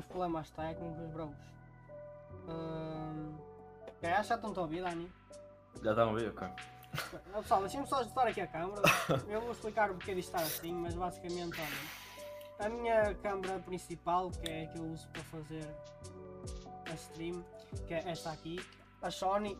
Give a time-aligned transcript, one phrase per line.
[0.00, 1.30] uns problemas técnicos, bros.
[4.02, 5.12] Acho que já estão a ouvir, Dani.
[5.82, 6.48] Já estão a ouvir, ok.
[7.32, 8.82] Não, Pessoal, deixem-me só ajustar aqui a câmera.
[9.28, 14.30] Eu vou explicar o porquê de estar assim, mas basicamente, olha, a minha câmera principal,
[14.30, 15.66] que é a que eu uso para fazer
[16.90, 17.44] a stream,
[17.86, 18.58] que é esta aqui,
[19.02, 19.56] a Sony,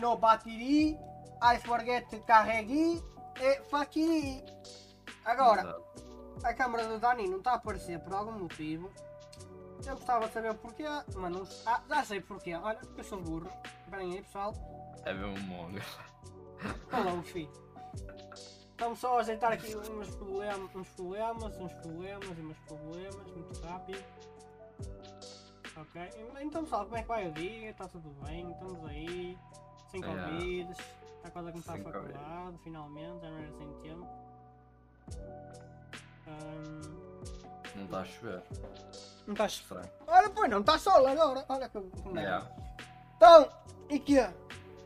[0.00, 0.98] no battery,
[1.42, 3.02] I forget to carregue
[3.40, 4.44] e fakiri.
[5.24, 5.76] Agora,
[6.42, 8.90] a câmera do Dani não está a aparecer por algum motivo.
[9.86, 10.84] Eu gostava de saber o porquê,
[11.14, 11.46] mas não.
[11.66, 12.54] Ah, já sei porquê.
[12.54, 13.50] Olha, porque eu sou burro.
[13.84, 14.54] Esperem aí, pessoal.
[15.04, 15.78] É mesmo mongo.
[16.92, 17.50] Olá, filho.
[18.70, 23.60] Estamos só a ajeitar aqui uns problemas, uns problemas, uns problemas e uns problemas, muito
[23.62, 24.04] rápido.
[25.76, 26.10] Ok,
[26.40, 27.70] então pessoal, como é que vai o dia?
[27.70, 28.50] Está tudo bem?
[28.50, 29.38] Estamos aí,
[29.90, 30.00] sem.
[30.00, 32.12] Covid, está quase a começar Sem a Covid.
[32.12, 34.08] faculdade, finalmente, já não era sem tempo.
[36.26, 38.42] Ahm, Não está a chover.
[39.26, 39.52] Não estás.
[39.52, 39.90] Estranho.
[40.06, 42.22] Olha, pois não, está sol agora, olha que como é.
[42.22, 42.50] Yeah.
[43.16, 43.48] Então,
[43.88, 44.32] e que é?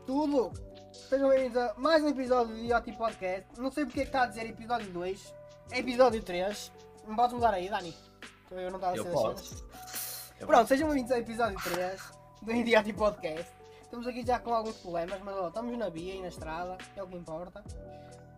[0.05, 0.51] Tudo?
[0.91, 3.47] Sejam bem-vindos a mais um episódio do Idioti Podcast.
[3.57, 5.33] Não sei porque é que está a dizer episódio 2.
[5.71, 6.71] É episódio 3.
[7.07, 7.95] Não podes mudar aí, Dani?
[8.51, 9.65] Eu não estava a ser as posso.
[10.39, 12.01] Pronto, sejam bem-vindos ao episódio 3
[12.41, 13.51] do Idioti Podcast.
[13.81, 17.03] Estamos aqui já com alguns problemas, mas ó, estamos na via e na estrada, é
[17.03, 17.63] o que importa.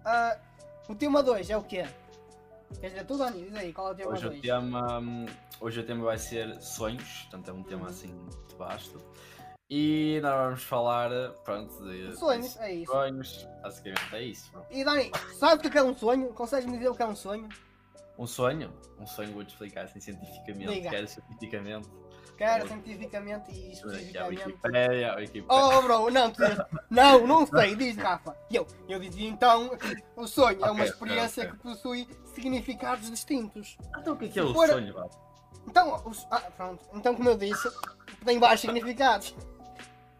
[0.03, 0.37] Ah,
[0.87, 1.85] o tema 2 é o quê?
[2.79, 4.41] Quer dizer, tu, Dani, diz aí, qual é o tema Hoje o 2?
[4.41, 5.25] tema,
[5.59, 8.99] hoje o tema vai ser sonhos, portanto é um tema assim muito vasto.
[9.69, 11.09] E nós vamos falar,
[11.45, 12.91] pronto, de Sonhos, de é isso.
[12.91, 14.51] sonhos, basicamente é isso.
[14.51, 14.65] bro.
[14.69, 16.33] E Dani, sabes o que é que é um sonho?
[16.33, 17.47] Consegues-me dizer o que é um sonho?
[18.17, 20.89] Um sonho, um sonho vou-te explicar assim cientificamente, Diga.
[20.89, 21.89] quero cientificamente.
[22.43, 22.67] Olha.
[22.67, 24.43] cientificamente e especificamente.
[25.03, 25.45] A Wikipédia.
[25.49, 26.57] Oh, bro, não, tu dizes,
[26.89, 28.35] não, não sei, diz Rafa.
[28.49, 33.09] E Eu, eu dizia então que o sonho é uma experiência ok, que possui significados
[33.09, 33.77] distintos.
[33.99, 35.07] Então o que é que é o Ora- sonho, vá?
[35.67, 37.69] Então, os, ah, pronto, então como eu disse,
[38.25, 39.35] tem vários significados.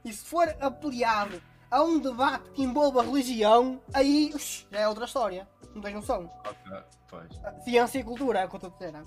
[0.05, 5.05] E se for aplicado a um debate que envolva religião, aí ush, já é outra
[5.05, 5.47] história.
[5.73, 6.29] Não tens noção.
[6.45, 7.27] Ok, pois.
[7.45, 9.03] Ah, Ciência e cultura é o que eu estou a dizer.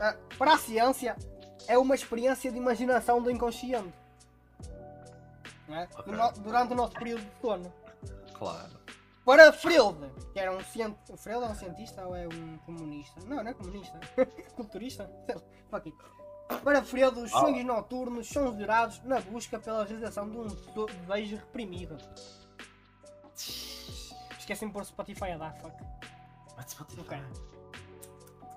[0.00, 1.16] Ah, para a ciência,
[1.68, 3.92] é uma experiência de imaginação do inconsciente.
[5.68, 5.84] É?
[5.94, 6.04] Ok.
[6.04, 7.72] Do no- durante o nosso período de sono.
[8.34, 8.70] Claro.
[9.24, 9.96] Para Freud,
[10.34, 11.16] que era um cientista.
[11.16, 13.18] Freud é um cientista ou é um comunista?
[13.24, 13.98] Não, não é comunista.
[14.54, 15.10] Culturista?
[15.70, 15.96] Fuck it.
[16.62, 17.40] Para Freud, os Ah.
[17.40, 21.96] sonhos noturnos são gerados na busca pela realização de um desejo reprimido.
[24.38, 25.74] Esqueci-me de pôr Spotify a dar, fuck.
[26.54, 27.00] Mas Spotify.
[27.00, 27.18] Ok.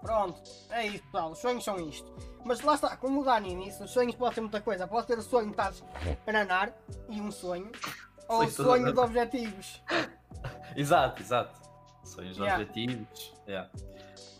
[0.01, 1.31] Pronto, é isso, pessoal.
[1.31, 2.11] Os sonhos são isto.
[2.45, 4.87] Mas lá está, como o Dani disse, os sonhos podem ser muita coisa.
[4.87, 5.83] Pode ter o sonho de estares
[6.25, 6.71] a nanar
[7.09, 7.71] e um sonho.
[8.29, 9.81] Ou todo sonho a de objetivos.
[10.75, 11.59] Exato, exato.
[12.03, 12.61] Sonhos Yeah.
[12.61, 13.33] objetivos.
[13.47, 13.69] Yeah.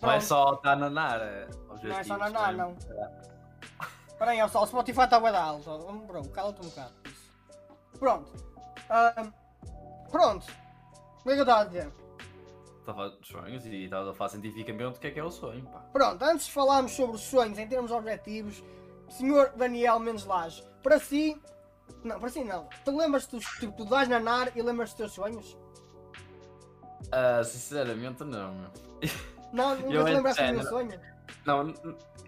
[0.01, 1.84] Não é só estar na NAR, é objetivos.
[1.84, 2.75] Não é só nanar, não.
[4.07, 5.69] Espera aí, o Spotify está bem alto.
[5.69, 5.91] ó.
[5.91, 6.94] Bro, cala-te um bocado.
[7.97, 8.31] Pronto.
[8.90, 9.31] Ahm,
[10.12, 10.46] pronto.
[11.19, 11.91] O que é que eu estava a dizer?
[12.89, 15.61] Estava de sonhos e estava a falar cientificamente o que é que é o sonho,
[15.65, 15.79] pá.
[15.91, 18.63] Pronto, antes de falarmos sobre os sonhos em termos objetivos,
[19.09, 21.37] Senhor Daniel Mendes Laje, para si.
[22.01, 22.65] Não, para si não.
[22.85, 25.57] Tu lembras-te, dos- tipo, tu dás nanar e lembras dos teus sonhos?
[27.11, 28.53] Ah, sinceramente, não.
[28.53, 28.69] meu.
[29.51, 31.01] Não, nunca te é lembraste do meu sonho?
[31.45, 31.73] Não,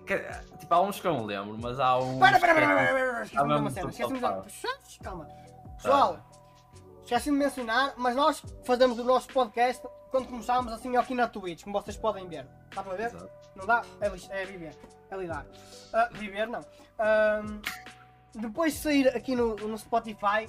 [0.05, 0.19] que-
[0.59, 2.19] tipo, há uns que eu me lembro, mas há uns.
[2.19, 3.91] Para, para, para, que é para, tipo- para, para, esqueci-me de uma mesmo cena, tudo
[3.91, 4.49] esqueci-me de topado.
[4.49, 5.27] Shhh, Calma.
[5.77, 6.28] Pessoal,
[7.09, 11.63] esqueci-me de mencionar, mas nós fazemos o nosso podcast quando começámos assim aqui na Twitch,
[11.63, 12.45] como vocês podem ver.
[12.75, 13.07] Dá para ver?
[13.07, 13.29] Exato.
[13.55, 13.81] Não dá?
[13.99, 14.77] É, é viver.
[15.09, 15.43] É lidar.
[15.91, 16.63] Ah, viver não.
[16.99, 17.61] Ahm,
[18.35, 20.47] depois de sair aqui no, no Spotify,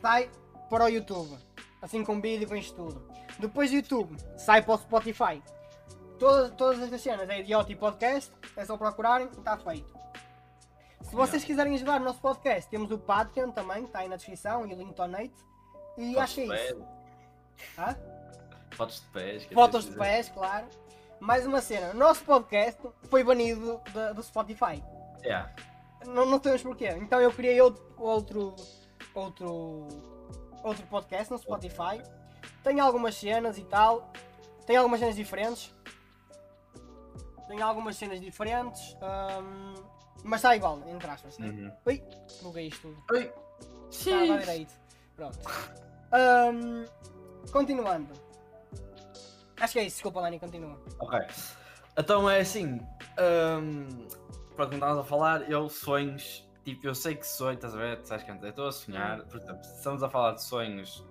[0.00, 0.30] sai
[0.70, 1.36] para o YouTube.
[1.82, 3.04] Assim com vídeo, com isto tudo.
[3.40, 5.42] Depois do YouTube, sai para o Spotify.
[6.16, 8.32] Todas, todas estas cenas é Idiota e Podcast.
[8.56, 9.96] É só procurarem e está feito.
[11.02, 14.64] Se vocês quiserem ajudar o nosso podcast, temos o Patreon também, está aí na descrição,
[14.64, 15.34] e o link donate.
[15.98, 16.76] E Fotos acho que de é isso.
[16.76, 17.96] pés, Hã?
[18.72, 19.44] Fotos de pés.
[19.52, 20.00] Fotos de dizer.
[20.00, 20.66] pés, claro.
[21.20, 24.82] Mais uma cena, o nosso podcast foi banido da- do Spotify.
[25.24, 25.50] Yeah.
[26.06, 26.88] Não, não sabemos porquê.
[26.90, 28.54] Então eu criei outro, outro,
[29.14, 29.88] outro,
[30.62, 32.02] outro podcast no Spotify.
[32.62, 34.12] Tem algumas cenas e tal.
[34.66, 35.74] Tem algumas cenas diferentes.
[37.48, 38.94] Tem algumas cenas diferentes.
[39.42, 39.74] hum,
[40.24, 41.38] mas está igual, entre aspas.
[41.38, 41.46] né?
[41.48, 41.72] Uhum.
[41.86, 42.02] Ui,
[42.42, 43.02] buguei isto tudo.
[43.12, 43.32] Oi.
[43.90, 44.74] Está à direito.
[45.16, 45.38] Pronto.
[46.12, 46.84] Hum,
[47.50, 48.12] continuando.
[49.60, 50.78] Acho que é isso, desculpa Lani, continua.
[50.98, 51.18] Ok.
[51.96, 52.80] Então é assim.
[53.18, 54.06] hum,
[54.54, 56.46] pronto, como estávamos a falar, eu sonhos.
[56.64, 58.00] Tipo, eu sei que sonho, estás a ver?
[58.04, 59.22] Sabes que eu estou a sonhar.
[59.24, 61.06] Portanto, se estamos a falar de sonhos.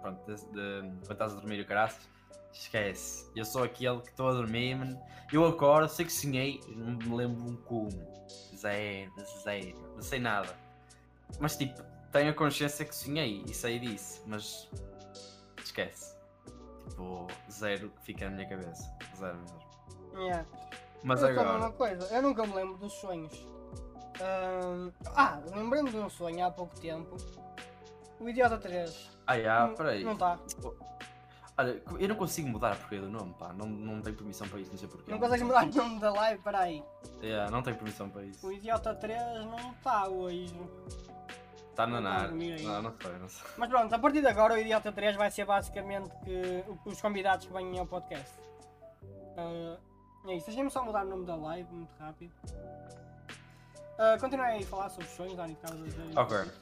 [0.00, 2.08] Pronto, de, de, quando estás a dormir o caraças.
[2.52, 3.30] Esquece.
[3.34, 5.00] Eu sou aquele que estou a dormir, mano.
[5.32, 8.04] Eu acordo, sei que sonhei, não me lembro um cume.
[8.56, 9.94] Zero, zero.
[9.94, 10.54] Não sei nada.
[11.38, 14.68] Mas tipo, tenho a consciência que sonhei e sei disso, mas
[15.62, 16.16] esquece.
[16.88, 18.90] Tipo, zero fica na minha cabeça.
[19.16, 19.60] Zero mesmo.
[20.14, 20.46] Yeah.
[21.04, 21.52] Mas eu agora.
[21.52, 23.32] mesma coisa, eu nunca me lembro dos sonhos.
[24.20, 27.16] Ahm, ah, lembrei-me de um sonho há pouco tempo.
[28.18, 29.10] O Idiota 3.
[29.26, 30.04] Ah, já, Não- peraí.
[30.04, 30.38] Não está.
[31.56, 33.52] Olha, eu não consigo mudar a porcaria do nome, pá.
[33.52, 35.10] Não, não tenho permissão para isso, não sei porquê.
[35.10, 36.42] Não consegues mudar o nome da live?
[36.42, 36.82] Para aí.
[37.22, 38.46] Yeah, não tenho permissão para isso.
[38.46, 40.54] O Idiota 3 não está hoje.
[41.84, 42.32] Está na nar.
[42.32, 43.46] Não, não foi, não sei.
[43.56, 47.46] Mas pronto, a partir de agora o Idiota 3 vai ser basicamente que os convidados
[47.46, 48.38] que vêm ao podcast.
[49.36, 49.76] Ah,
[50.26, 52.32] é isso, deixem-me só mudar o nome da live muito rápido.
[53.98, 56.18] Uh, continuei a falar sobre os sonhos, Dani, que estavas a dizer.
[56.18, 56.52] Ok.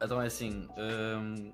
[0.00, 0.68] Então é assim.
[0.76, 1.52] hum,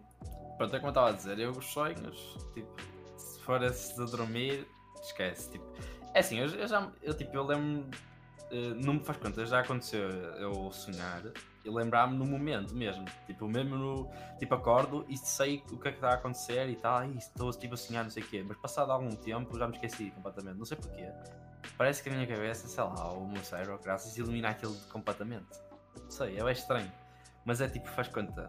[0.58, 2.70] pronto, é como eu estava a dizer, eu os sonhos, tipo,
[3.16, 4.66] se for esses de dormir,
[5.02, 5.50] esquece.
[5.50, 5.64] Tipo,
[6.14, 6.90] é assim, eu, eu já.
[7.02, 7.88] Eu, tipo, eu lembro.
[8.50, 11.22] eh, não me faz conta, já aconteceu eu sonhar
[11.64, 13.04] e lembrar-me no momento mesmo.
[13.26, 14.10] Tipo, mesmo no.
[14.38, 17.50] Tipo, acordo e sei o que é que está a acontecer e tal, e estou
[17.52, 18.44] tipo a sonhar, não sei o quê.
[18.46, 21.08] Mas passado algum tempo já me esqueci completamente, não sei porquê.
[21.76, 25.46] Parece que a minha cabeça, sei lá, o meu cérebro, graças, ilumina aquilo completamente.
[26.02, 26.90] Não sei, é estranho.
[27.44, 28.48] Mas é tipo, faz conta.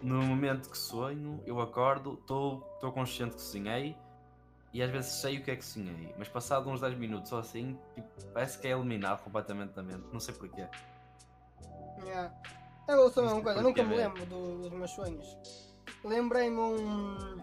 [0.00, 3.96] No momento que sonho, eu acordo, estou consciente que sonhei
[4.72, 6.12] e às vezes sei o que é que sonhei.
[6.18, 10.04] Mas passado uns 10 minutos ou assim, tipo, parece que é eliminado completamente da mente.
[10.12, 10.66] Não sei porquê.
[12.04, 12.32] Yeah.
[12.88, 14.90] Eu sou a mesma Isto coisa, é eu nunca me é lembro do- dos meus
[14.90, 15.38] sonhos.
[16.04, 17.36] Lembrei-me um,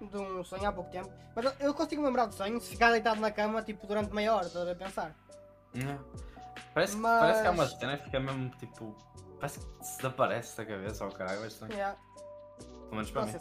[0.00, 2.90] de um sonho há pouco tempo, mas eu- consigo me lembrar de sonhos se ficar
[2.92, 5.14] deitado na cama tipo durante meia hora, estás a pensar?
[5.74, 5.98] Não.
[6.72, 8.94] Parece, que- Mas- parece que há uma cena que fica mesmo tipo.
[9.40, 11.72] Parece que desaparece da cabeça ou caralho, é estranho.
[11.72, 11.98] Yeah.
[12.58, 13.40] Pelo menos para Não mim.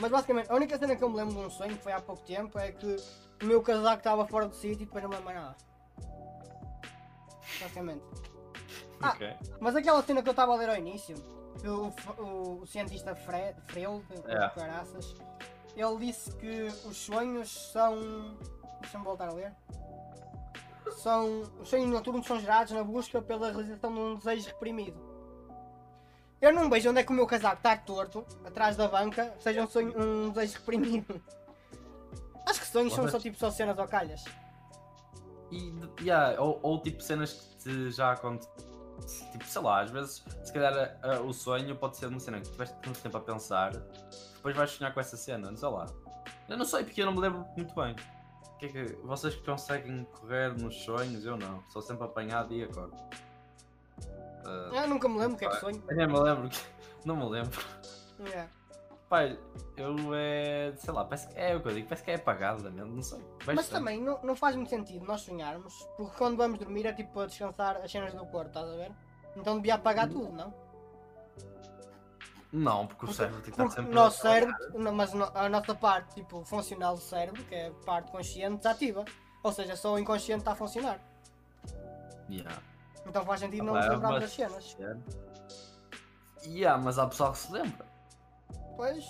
[0.00, 2.00] Mas basicamente, a única cena que eu me lembro de um sonho que foi há
[2.00, 2.96] pouco tempo é que
[3.42, 5.56] o meu casaco estava fora do sítio e depois não me lembro mais nada.
[7.60, 8.02] Basicamente.
[9.00, 9.10] Ah.
[9.10, 9.36] Ok.
[9.60, 11.16] Mas aquela cena que eu estava a ler ao início,
[11.64, 14.48] o, o, o cientista Fre Freud, É.
[14.50, 15.14] caraças,
[15.76, 18.36] ele disse que os sonhos são.
[18.80, 19.52] Deixa-me voltar a ler.
[20.96, 21.42] São.
[21.60, 25.08] Os sonhos noturnos são gerados na busca pela realização de um desejo reprimido.
[26.40, 29.62] Eu não vejo onde é que o meu casaco está torto, atrás da banca, seja
[29.62, 31.20] um, sonho, um desejo reprimido.
[32.46, 34.24] Acho que sonhos são só tipo só cenas ou calhas.
[35.50, 38.67] E, yeah, ou, ou tipo cenas que te já acontecem.
[39.32, 42.50] Tipo, sei lá, às vezes, se calhar a- o sonho pode ser uma cena que
[42.50, 43.72] tiveste muito tempo a pensar,
[44.34, 45.86] depois vais sonhar com essa cena, não sei lá.
[46.48, 47.94] Eu não sei porque eu não me lembro muito bem.
[48.58, 51.62] Que é que vocês que conseguem correr nos sonhos, eu não.
[51.70, 52.96] Sou sempre apanhado e acordo.
[54.44, 55.82] Ah, Eu nunca me lembro o que é que sonho.
[55.88, 56.48] eu nem me lembro.
[57.04, 57.60] Não me lembro.
[58.20, 58.50] Yeah.
[59.08, 59.38] Pai,
[59.76, 60.72] eu é.
[60.76, 62.90] sei lá, parece que é o que eu digo, parece que é apagado da mente,
[62.90, 63.18] não sei.
[63.46, 67.12] Mas também não, não faz muito sentido nós sonharmos, porque quando vamos dormir é tipo
[67.14, 68.92] para descansar as cenas do corpo, estás a ver?
[69.34, 70.52] Então devia apagar tudo, não?
[72.52, 73.92] Não, porque o Porque, cérebro tipo, está porque sempre.
[73.92, 77.72] o nosso cérebro, não, mas a nossa parte tipo, funcional do cérebro, que é a
[77.84, 79.04] parte consciente, desativa.
[79.42, 80.98] Ou seja, só o inconsciente está a funcionar.
[82.30, 82.58] Yeah.
[83.06, 84.76] Então faz sentido não Ah, nos lembrarmos mas- das cenas.
[86.44, 87.86] Yeah, mas há pessoal que se lembra.
[88.78, 89.04] Pois.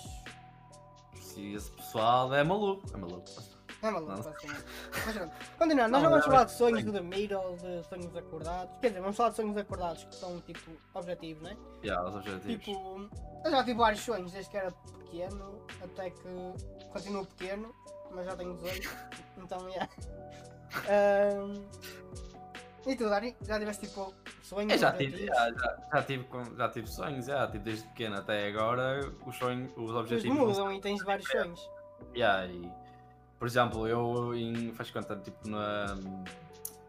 [1.21, 3.29] Se esse pessoal é maluco, é maluco.
[3.83, 4.17] É maluco, Não.
[4.17, 7.83] Mas pronto, continuando, nós Não, vamos não, falar é de sonhos de dormir ou de
[7.83, 8.79] sonhos acordados.
[8.79, 11.55] Quer dizer, vamos falar de sonhos acordados que são tipo objetivos, né?
[11.83, 12.65] Yeah, os objetivos.
[12.65, 13.09] Tipo,
[13.45, 17.71] eu já tive vários sonhos desde que era pequeno, até que continuo pequeno,
[18.11, 18.89] mas já tenho 18,
[19.37, 19.87] então é.
[20.89, 21.63] Ahm,
[22.85, 23.35] e tu, Dani?
[23.41, 24.71] Já tiveste tipo sonhos?
[24.73, 28.47] Eu já tive, já, já, já tive, já tive sonhos, já, tipo, desde pequeno até
[28.47, 30.37] agora, os sonhos, os Eles objetivos.
[30.37, 31.69] não mudam e tens vários sonhos.
[32.15, 32.71] Yeah, e,
[33.37, 35.95] por exemplo, eu em, faz conta, tipo, na,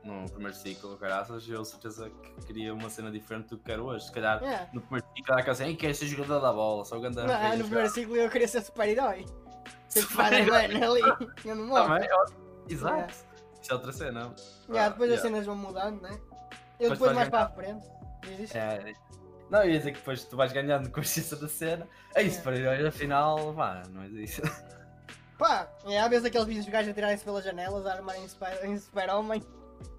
[0.04, 4.06] no primeiro ciclo, caraças, eu certeza que queria uma cena diferente do que quero hoje.
[4.06, 4.68] Se calhar Yeah.
[4.72, 7.56] no primeiro ciclo era aquela assim, "Ei, quero ser jogador da bola, sou grande Não,
[7.58, 9.26] no primeiro ciclo eu queria ser super-herói.
[9.88, 11.02] Ser Spider-Man ali,
[11.44, 11.88] eu não morro.
[11.94, 12.08] Também,
[12.68, 12.94] exato.
[12.94, 13.12] Yeah.
[13.60, 14.34] Isso é outra cena.
[14.68, 15.22] Yeah, Ah, depois as yeah.
[15.22, 16.10] cenas vão mudando, né?
[16.78, 17.86] Eu Depois depois vais mais para a frente.
[18.22, 18.56] Diz isto?
[18.56, 18.94] É,
[19.50, 21.86] não, eu ia dizer que depois tu vais ganhando consciência da cena.
[22.14, 24.40] É isso, para ir afinal, vá, não é isso.
[25.38, 28.28] Pá, é, há vezes aqueles vídeos de gajos a tirarem-se pelas janelas, a armarem em
[28.28, 29.42] super- em super-homem.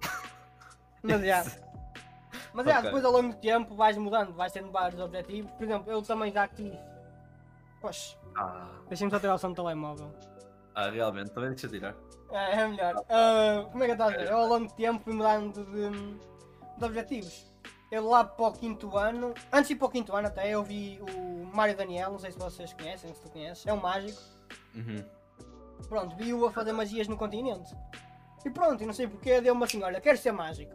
[1.04, 1.44] Mas já.
[2.54, 2.84] Mas já, Ok.
[2.84, 5.52] depois ao longo do tempo vais mudando, vais tendo vários objetivos.
[5.54, 6.78] Por exemplo, eu também já tive.
[7.82, 10.14] Poxa, Ah, deixa-me só tirar o som do telemóvel.
[10.76, 11.96] ah, realmente, também deixa tirar.
[12.32, 13.04] É, é melhor.
[13.10, 14.32] Ah, como é que eu estava a dizer?
[14.32, 15.90] Eu ao longo do tempo fui mudando de,
[16.78, 17.52] de objetivos.
[17.92, 20.64] eu lá para o quinto ano, antes de ir para o quinto ano até, eu
[20.64, 24.22] vi o Mário Daniel, não sei se vocês conhecem, se tu conheces, é um mágico.
[24.74, 25.04] Uhum.
[25.90, 27.76] Pronto, vi-o a fazer magias no continente.
[28.46, 30.74] E pronto, e não sei porquê, deu-me assim, olha, quero ser mágico.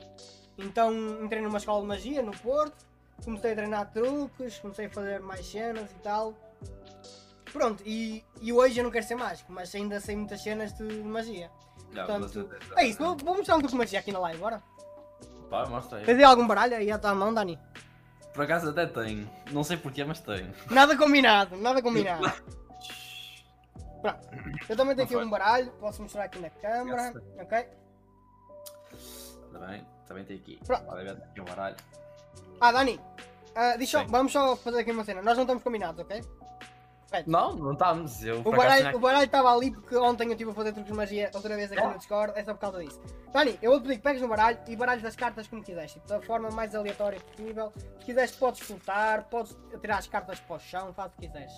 [0.59, 2.87] Então entrei numa escola de magia no Porto,
[3.25, 6.35] comecei a treinar truques, comecei a fazer mais cenas e tal.
[7.53, 10.85] Pronto, e, e hoje eu não quero ser mágico, mas ainda sei muitas cenas de
[11.03, 11.51] magia.
[11.93, 14.63] Já, Portanto, é isso, vou, vou mostrar um truque de magia aqui na live, bora.
[15.49, 16.05] Pá, mostra aí.
[16.05, 17.59] Tens aí algum baralho aí à tua mão, Dani?
[18.35, 19.31] Por acaso até tenho.
[19.51, 20.53] Não sei porquê, mas tenho.
[20.71, 22.23] Nada combinado, nada combinado.
[24.03, 24.29] Pronto,
[24.69, 25.25] eu também tenho aqui Não foi.
[25.25, 27.67] um baralho, posso mostrar aqui na câmera, ok?
[29.47, 29.87] Está bem?
[30.07, 30.61] Também tem aqui.
[30.67, 30.85] Pronto.
[30.85, 31.77] Pode ver aqui o baralho.
[32.61, 33.01] Ah, Dani,
[33.55, 36.23] ah, deixa, vamos só fazer aqui uma cena, nós não estamos combinados, ok?
[37.27, 38.23] Não, não estamos.
[38.25, 41.55] Eu O baralho, estava ali porque ontem eu estive a fazer truques de magia outra
[41.55, 41.87] vez aqui É?
[41.87, 43.01] no Discord, é só por causa disso.
[43.33, 45.93] Dani, eu vou te pedir que pegues no baralho e baralhos das cartas como quiseres,
[45.93, 47.73] tipo, da forma mais aleatória possível.
[48.01, 51.53] Se quiseres podes soltar, podes tirar as cartas para o chão, faz o que quiseres.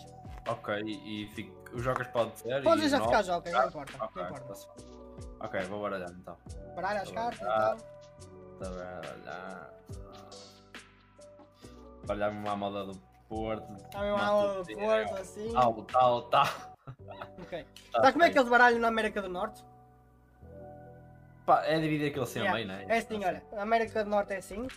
[0.48, 2.62] Ok, e, e fico- os jogos pode ser.
[2.62, 4.54] Podes deixar ficar jogos, não importa, Ok, não importa.
[4.54, 4.86] bem.
[5.40, 6.36] Ok, vou baralhar então.
[6.76, 7.50] Baralho as Tá cartas e bem.
[7.58, 7.76] tal.
[8.58, 9.70] Tá baralhar.
[12.06, 13.74] Baralhar uma moda do Porto.
[13.76, 15.52] Está mesmo a aula do Porto, assim.
[15.52, 16.46] Tal, tal, tal.
[17.40, 17.66] Ok.
[17.92, 19.64] Tá Sabe como é que eles baralham na América do Norte?
[21.46, 22.84] Pá, é dividir aquilo assim Yeah, ao meio, né?
[22.94, 24.68] É assim, olha, a América do Norte é assim.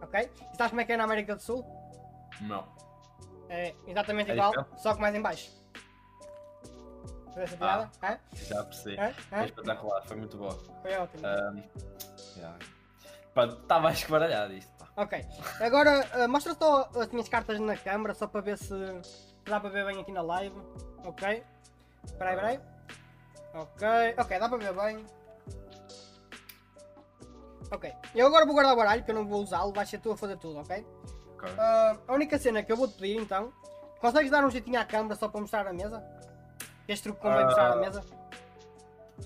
[0.00, 0.20] Ok?
[0.20, 1.64] E sabes como é que é na América do Sul?
[2.40, 2.66] Não.
[3.50, 4.80] É exatamente É igual, diferente?
[4.82, 5.50] só que mais em baixo.
[7.34, 7.90] Viu essa piada?
[8.02, 8.18] Hã?
[8.34, 8.98] Já percebi.
[8.98, 9.04] Hã?
[9.04, 9.44] É Hã?
[9.44, 10.58] espetacular, foi muito boa.
[10.82, 11.26] Foi ótimo.
[11.26, 11.62] Ahm,
[12.36, 12.58] yeah.
[13.34, 14.72] Pá, está mais que baralhado isto.
[14.98, 15.24] Ok,
[15.60, 18.74] agora ah, mostra só as minhas cartas na câmara, só para ver se
[19.44, 20.56] dá para ver bem aqui na live.
[21.04, 21.44] Ok?
[22.04, 22.60] Espera aí, espera aí.
[23.54, 25.06] Ok, ok, dá para ver bem.
[27.70, 30.10] Ok, eu agora vou guardar o baralho, que eu não vou usá-lo, vai ser tu
[30.10, 30.84] a fazer tudo, ok?
[31.56, 33.52] Ah, a única cena que eu vou te pedir então,
[34.00, 36.02] consegues dar um jeitinho à câmara só para mostrar a mesa?
[36.88, 37.44] Este truque convém Ah.
[37.44, 38.04] mostrar a mesa?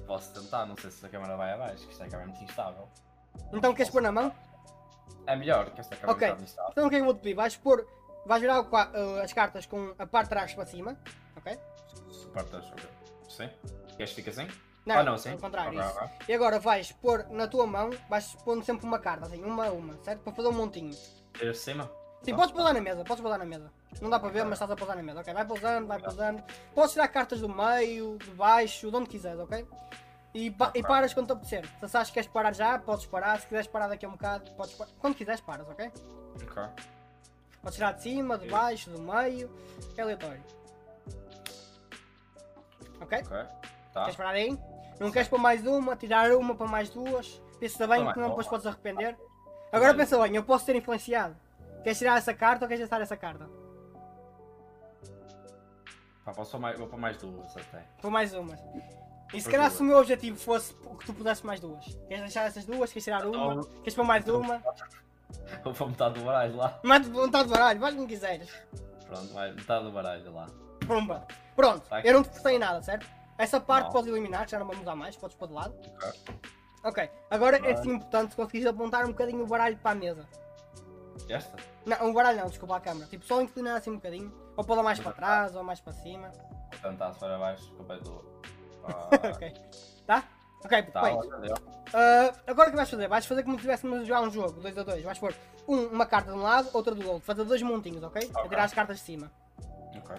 [0.07, 2.87] Posso tentar, não sei se a câmera vai abaixo, que isto é câmera muito instável.
[3.55, 4.31] Então queres pôr na mão?
[5.27, 6.47] É melhor que esta câmera Ok.
[6.71, 7.35] Então o que é que eu vou te pedir?
[7.35, 7.87] Vais pôr,
[8.27, 8.91] vais virar o ah,
[9.23, 10.97] as cartas com a parte de trás para cima,
[11.37, 11.59] ok?
[12.11, 12.85] Suportas, ok.
[13.29, 13.49] Sim?
[13.97, 14.49] Queres que fique assim?
[14.85, 15.31] Não, ah, não, sim.
[15.33, 15.97] ao contrário, Ok, isso.
[15.99, 16.11] ok.
[16.29, 19.73] E agora vais pôr na tua mão, vais pondo sempre uma carta, assim, uma a
[19.73, 20.21] uma, certo?
[20.23, 20.91] Para fazer um montinho.
[21.35, 21.89] De cima?
[22.23, 22.37] Sim, Tá.
[22.37, 23.73] podes pousar na mesa, podes pousar na mesa.
[24.01, 25.33] Não dá para ver, mas estás a pousar na mesa, ok?
[25.35, 26.43] Vai pousando, vai pousando.
[26.75, 29.67] Podes tirar cartas do meio, de baixo, de onde quiseres, ok?
[30.35, 31.67] E, pa- e paras quando te apetecer.
[31.79, 33.39] Se achas que queres parar já, podes parar.
[33.41, 34.91] Se quiseres parar daqui a um bocado, podes parar.
[34.99, 35.93] Quando quiseres, paras, ok?
[36.43, 36.63] Ok.
[37.61, 39.51] Podes tirar de cima, de baixo, do meio.
[39.97, 40.43] É aleatório.
[43.01, 43.19] Ok?
[43.19, 43.47] Ok.
[43.93, 44.01] Tá.
[44.05, 44.59] Queres parar aí?
[44.99, 47.41] Não queres pôr mais uma, tirar uma para mais duas?
[47.61, 49.17] Pensa bem, Tá que não depois podes arrepender.
[49.71, 51.37] Agora pensa bem, eu posso ser influenciado.
[51.83, 53.49] Queres tirar essa carta ou queres gastar essa carta?
[56.25, 57.81] Pá, posso mais, vou pôr mais duas até.
[58.01, 58.57] Por mais uma.
[59.33, 61.85] E se calhar se o meu objetivo fosse que tu pudesses mais duas.
[62.07, 62.93] Queres deixar essas duas?
[62.93, 63.53] Queres tirar uma?
[63.55, 64.63] Então- Queres pôr mais uma?
[65.65, 66.79] Vou pôr metade do baralho lá.
[66.83, 68.49] Mande vontade de baralho, vais como quiseres.
[69.07, 70.47] Pronto, vai metade do baralho lá.
[70.87, 71.27] Pumba.
[71.57, 72.01] Pronto, Tá.
[72.03, 73.07] eu não te forcei em nada, certo?
[73.39, 73.93] Essa parte Não.
[73.93, 75.75] podes eliminar, já não vamos usar mais, podes pôr de lado.
[75.97, 76.13] Ok.
[76.85, 77.73] Ok, agora é Vai.
[77.73, 80.27] assim importante se conseguires apontar um bocadinho o baralho para a mesa.
[81.29, 81.57] Esta?
[81.87, 83.07] Não, o baralho não, desculpa a câmera.
[83.07, 84.33] Tipo, só inclinar assim um bocadinho.
[84.57, 86.31] Ou pô-la mais para trás, ou mais para cima.
[86.81, 88.33] Vou tentar se for abaixo, completo do.
[88.83, 89.53] Ok.
[90.07, 90.25] Tá?
[90.65, 91.19] Ok, tá, bem.
[91.41, 91.55] deu.
[91.93, 93.09] Ah, agora o que vais fazer?
[93.09, 95.35] Vais fazer como se estivéssemos a jogar um jogo, 2 a 2 Vais pôr
[95.69, 97.25] um- uma carta de um lado, outra do outro.
[97.25, 98.31] Fazer dois montinhos, ok?
[98.35, 98.49] A Ok.
[98.51, 99.31] tirar as cartas de cima.
[99.97, 100.17] Ok.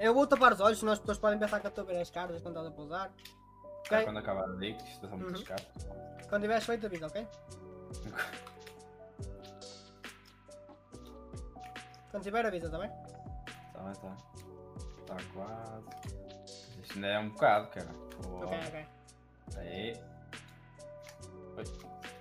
[0.00, 2.00] Eu vou tapar os olhos, senão as pessoas podem pensar que eu estou a ver
[2.00, 3.06] as cartas quando estás a pousar.
[3.06, 4.04] Ok, Ok?
[4.04, 5.46] Quando acabar a dica, isto são muitas Uhum.
[5.46, 5.86] cartas.
[6.28, 7.28] Quando tiveres feito, avisa, ok?
[12.10, 12.90] Quando tiver, avisa, tá bem?
[13.72, 14.16] Tá bem, tá.
[15.06, 16.13] Tá quase.
[17.02, 17.88] É um bocado, cara.
[18.22, 18.46] Boa.
[18.46, 18.86] Ok, ok.
[19.56, 20.00] Aí.
[21.56, 21.64] Oi.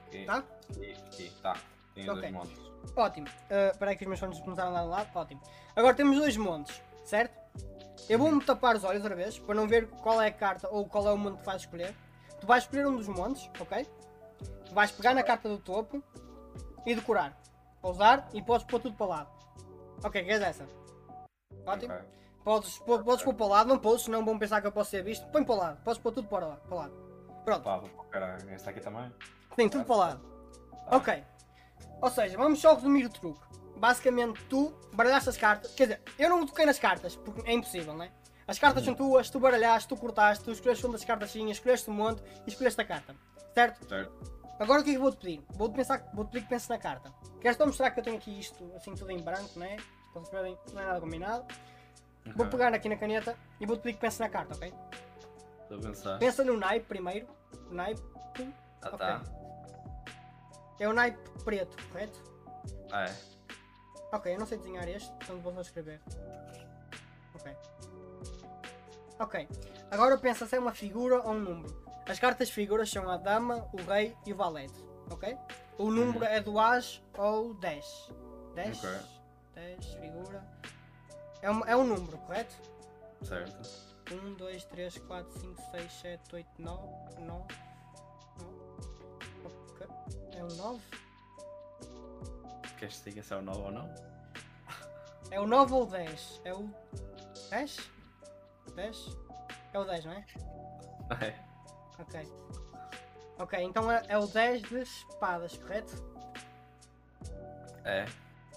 [0.08, 0.26] Aqui.
[0.26, 0.44] Tá?
[0.70, 1.32] Aqui, aqui.
[1.42, 1.58] Tá.
[1.94, 2.22] Tem Ok.
[2.22, 2.62] dois montes.
[2.96, 3.28] Ótimo.
[3.28, 5.10] Uh, Espera aí que os meus fones começaram a dar de lado.
[5.16, 5.42] Ótimo.
[5.76, 7.42] Agora temos dois montes, certo?
[8.10, 10.86] Eu vou-me tapar os olhos outra vez, para não ver qual é a carta ou
[10.88, 11.96] qual é o monte que vais escolher.
[12.40, 13.88] Tu vais escolher um dos montes, ok?
[14.72, 16.04] Vais pegar na carta do topo
[16.86, 17.38] e decorar.
[17.82, 19.30] Pousar e podes pôr tudo para lado.
[20.04, 20.68] Ok, queres essa?
[21.66, 21.94] Ótimo.
[21.94, 22.06] Ok.
[22.44, 24.90] Podes, pôr- podes pôr para o lado, não pôs, senão vão pensar que eu posso
[24.92, 25.26] ser visto.
[25.28, 26.62] Põe para o lado, podes pôr tudo para lado.
[26.68, 26.94] Para o lado.
[27.46, 28.44] Pronto, Pá, vou caralho.
[28.66, 29.12] Aqui também.
[29.56, 30.22] tem tudo para o lado.
[30.90, 30.98] Tá.
[30.98, 31.24] Ok.
[32.02, 33.42] Ou seja, vamos só resumir o truque.
[33.78, 35.74] Basicamente, tu baralhaste as cartas.
[35.74, 38.12] Quer dizer, eu não toquei nas cartas, porque é impossível, não é?
[38.46, 41.90] As cartas são tuas, tu baralhaste, tu cortaste, tu escolheste uma das cartas tinhas, escolheste
[41.90, 43.16] o monte e escolheste a carta.
[43.54, 43.88] Certo?
[43.88, 44.34] Certo.
[44.60, 45.46] Agora o que é que vou-te pedir?
[45.52, 47.12] Vou-te pensar, vou-te pedir que penses na carta.
[47.42, 49.50] Quero só mostrar que eu tenho aqui isto, assim, tudo em branco?
[49.54, 51.46] Como vocês verem, não é nada combinado.
[52.26, 54.74] Vou Ok, pegar aqui na caneta e vou-te pedir que penses na carta, ok?
[55.62, 56.20] Estou a pensar.
[56.20, 57.28] Pensa no naipe primeiro.
[57.70, 58.02] Naipe
[58.82, 58.98] Ah, ok.
[58.98, 59.22] tá.
[60.80, 62.20] é o naipe preto, correto?
[62.92, 63.16] Ah, é.
[64.14, 66.00] Ok, eu não sei desenhar este, então vou só escrever.
[67.36, 67.56] Ok.
[69.20, 69.48] Ok.
[69.92, 71.84] Agora pensa se é uma figura ou um número.
[72.08, 74.74] As cartas figuras são a dama, o rei e o valete.
[75.10, 75.38] Ok?
[75.78, 78.12] O número é do as ou 10.
[78.56, 78.78] 10?
[78.84, 79.00] Ok.
[79.56, 80.44] 10, figura.
[81.44, 82.56] É um, é um número, correto?
[83.22, 83.70] Certo.
[84.10, 87.46] 1, 2, 3, 4, 5, 6, 7, 8, 9, 9.
[89.44, 89.88] Ok.
[90.32, 90.82] É um 9?
[92.80, 93.94] Queres que diga se é o 9 ou não?
[95.32, 96.42] É o 9 ou o 10?
[96.46, 96.70] É o
[97.50, 97.78] 10?
[98.74, 99.18] 10?
[99.74, 100.26] É o 10, não é?
[101.22, 101.44] É.
[102.00, 102.34] Ok.
[103.40, 105.94] Ok, então é, é o 10 de espadas, correto?
[107.84, 108.06] É.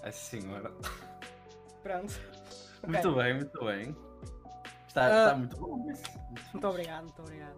[0.03, 0.71] É sim, senhora.
[1.83, 2.36] Pronto.
[2.85, 3.95] Muito bem, muito bem.
[4.87, 5.23] Está, Ah.
[5.25, 6.03] está muito bom isso.
[6.53, 7.55] Muito obrigado, muito obrigado.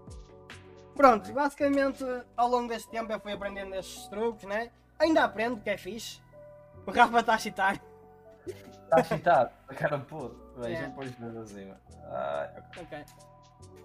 [0.96, 2.04] Pronto, basicamente
[2.36, 4.72] ao longo deste tempo eu fui aprendendo estes truques, né?
[4.98, 6.22] Ainda aprendo, que é fixe.
[6.86, 7.82] O Rafa está a citar.
[8.46, 9.52] Está excitado.
[9.68, 10.36] A cara puto.
[10.58, 10.62] É.
[10.68, 11.72] Veja, pões mesmo assim.
[12.12, 13.06] Ai, ok.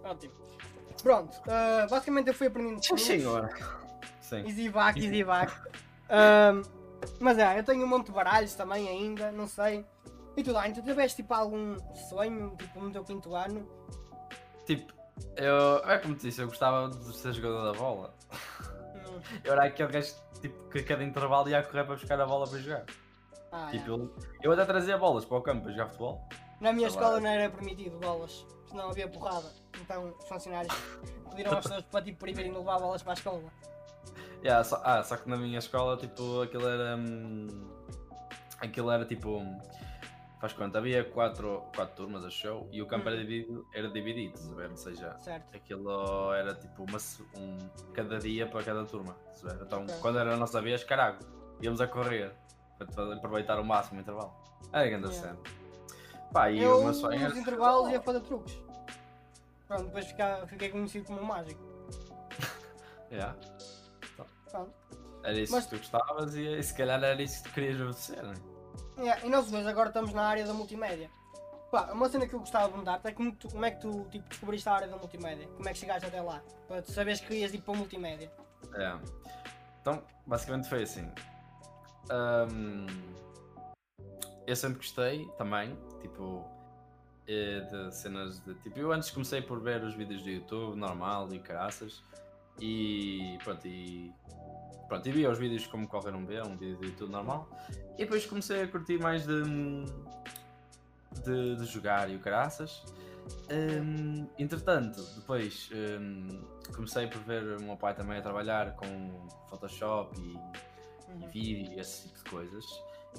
[0.02, 0.34] Ótimo.
[1.02, 3.04] Pronto, ah, basicamente eu fui aprendendo Sim, truques.
[3.04, 3.50] senhora.
[4.20, 4.46] Sim.
[4.46, 5.52] Easy vac, easy vac.
[6.08, 6.62] Ahm,
[7.20, 9.84] mas é, eu tenho um monte de baralhos também ainda, não sei.
[10.36, 11.76] E tu, Dani, tu tiveste tipo algum
[12.08, 13.68] sonho, tipo no teu quinto ano?
[14.66, 14.92] Tipo,
[15.36, 15.78] eu.
[15.88, 18.14] É como te disse, eu gostava de ser jogador da bola.
[18.32, 22.26] Hum, Eu era aquele gajo tipo, que a cada intervalo ia correr para buscar a
[22.26, 22.84] bola para jogar.
[23.52, 23.88] Ah, Tipo, é.
[23.90, 26.28] eu, eu até trazia bolas para o campo para jogar futebol.
[26.60, 27.20] Na minha sei escola lá.
[27.20, 29.48] não era permitido bolas, senão havia porrada.
[29.80, 30.74] Então os funcionários
[31.30, 33.42] pediram às pessoas para tipo, proibirem de levar bolas para a escola.
[34.44, 36.96] Yeah, só, ah, só que na minha escola, tipo, aquilo era.
[36.96, 37.46] hum,
[38.60, 39.40] aquilo era tipo.
[40.40, 43.20] Faz conta, havia quatro, quatro turmas, acho eu, e o campo era Hum.
[43.20, 44.70] dividido, era dividido, estás a ver?
[44.70, 45.56] Ou seja, Certo.
[45.56, 46.98] aquilo era tipo uma,
[47.37, 47.56] um,
[47.94, 49.16] cada dia para cada turma.
[49.42, 49.59] ver?
[49.62, 49.94] Então, Ok.
[50.02, 51.18] quando era a nossa vez, caralho,
[51.62, 52.32] íamos a correr
[52.78, 54.35] para aproveitar o máximo o intervalo.
[54.72, 55.28] Era grande Yeah.
[55.28, 55.38] cena.
[56.32, 58.59] Pá, e eu o meu sonho era nos intervalos ia fazer truques.
[59.68, 61.62] Pronto, depois fica- fiquei conhecido como um mágico.
[63.11, 63.37] Yeah.
[64.50, 64.72] Pronto.
[65.22, 67.96] Era isso Mas- que tu gostavas e, e se calhar era isso que tu querias
[67.96, 68.53] ser, não é?
[68.98, 71.11] Yeah, e nós dois agora estamos na área da multimédia.
[71.70, 74.04] Pá, uma cena que eu gostava de mudar é como, tu- como é que tu
[74.11, 75.48] tipo, descobriste a área da multimédia?
[75.48, 76.40] Como é que chegaste até lá?
[76.68, 78.30] Para tu saberes que ias ir para a multimédia.
[78.74, 78.96] É.
[79.80, 81.11] Então, basicamente foi assim.
[82.11, 82.87] Ahm,
[84.46, 86.44] eu sempre gostei também, tipo,
[87.26, 88.78] eh, de cenas de tipo.
[88.78, 92.02] Eu antes comecei por ver os vídeos do YouTube, normal e caraças,
[92.60, 94.12] e pronto, e
[94.88, 97.48] pronto, e via os vídeos como qualquer um vê, um vídeo do YouTube normal,
[97.94, 99.42] e depois comecei a curtir mais de,
[101.24, 102.84] de, de jogar e o caraças.
[103.50, 106.42] Hum, entretanto, depois hum,
[106.74, 110.64] comecei por ver o meu pai também a trabalhar com Photoshop e, e
[111.14, 111.28] Uhum.
[111.28, 112.64] vídeo e esse tipo de coisas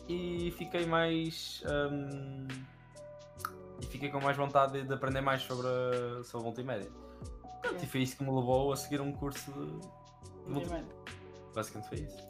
[0.09, 2.47] e fiquei mais hum,
[3.81, 6.91] e fiquei com mais vontade de, de aprender mais sobre, a- sobre multimédia.
[7.69, 10.85] Pronto, e foi isso que me levou a seguir um curso de, de.
[11.53, 12.27] Basicamente foi isso.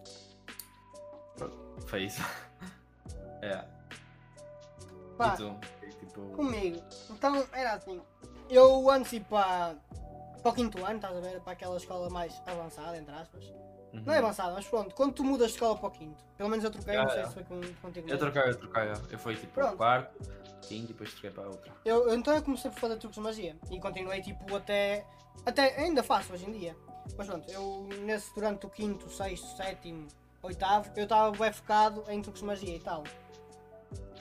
[1.36, 2.22] Pronto, foi isso.
[3.42, 3.66] é.
[5.18, 5.90] Pá, E?
[6.00, 6.82] Tipo, comigo.
[7.10, 8.02] Então era assim.
[8.50, 9.76] Eu antes ir para,
[10.42, 11.42] para o quinto ano, estás a ver?
[11.42, 13.44] Para aquela escola mais avançada, entre aspas.
[13.96, 14.04] Uhum.
[14.06, 16.64] Não é avançada, mas pronto, quando tu mudas de escola para o quinto, pelo menos
[16.64, 17.26] eu troquei, não sei é.
[17.28, 18.10] se foi com, contigo.
[18.10, 18.84] Eu troquei, eu troquei.
[19.12, 19.78] Eu fui tipo Pronto.
[19.78, 20.30] quarto,
[20.62, 21.72] quinto e depois troquei para a outra.
[21.84, 25.06] Eu, então eu comecei por fazer truques de magia e continuei tipo até.
[25.46, 26.76] Até ainda faço hoje em dia.
[27.18, 30.08] Mas pronto, eu nesse durante o quinto, sexto, sétimo,
[30.42, 33.04] oitavo, eu estava bem focado em truques de magia e tal.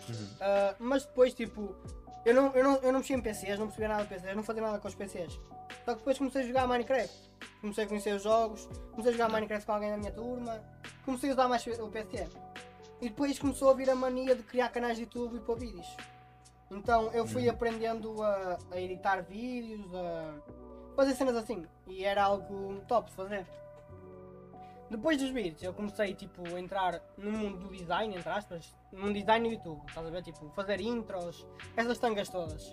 [0.08, 0.28] Uhum.
[0.40, 1.74] Ah, mas depois tipo,
[2.24, 4.42] eu não, eu, não, eu não mexia em PCs, não percebia nada de PCs, não
[4.42, 5.32] fazia nada com os PCs.
[5.84, 7.30] Só que depois comecei a jogar Minecraft.
[7.60, 10.62] Comecei a conhecer os jogos, comecei a jogar Minecraft com alguém da minha turma,
[11.04, 12.28] comecei a usar mais o PC.
[13.00, 15.86] E depois começou a vir a mania de criar canais de YouTube e pôr vídeos.
[16.70, 17.50] Então eu fui Uhum.
[17.50, 20.34] aprendendo a, a editar vídeos, a
[20.96, 21.66] fazer cenas assim.
[21.86, 23.46] E era algo top de fazer.
[24.90, 29.12] Depois dos vídeos eu comecei tipo a entrar no mundo do design, entre aspas, num
[29.12, 30.22] design no YouTube, estás a ver?
[30.22, 32.72] Tipo, fazer intros, essas tangas todas.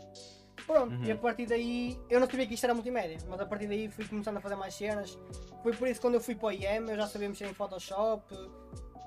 [0.68, 1.04] Pronto, Uhum.
[1.06, 3.90] e a partir daí eu não sabia que isto era multimédia, mas a partir daí
[3.90, 5.18] fui começando a fazer mais cenas.
[5.64, 7.54] Foi por isso que quando eu fui para o IEM eu já sabia mexer em
[7.54, 8.24] Photoshop,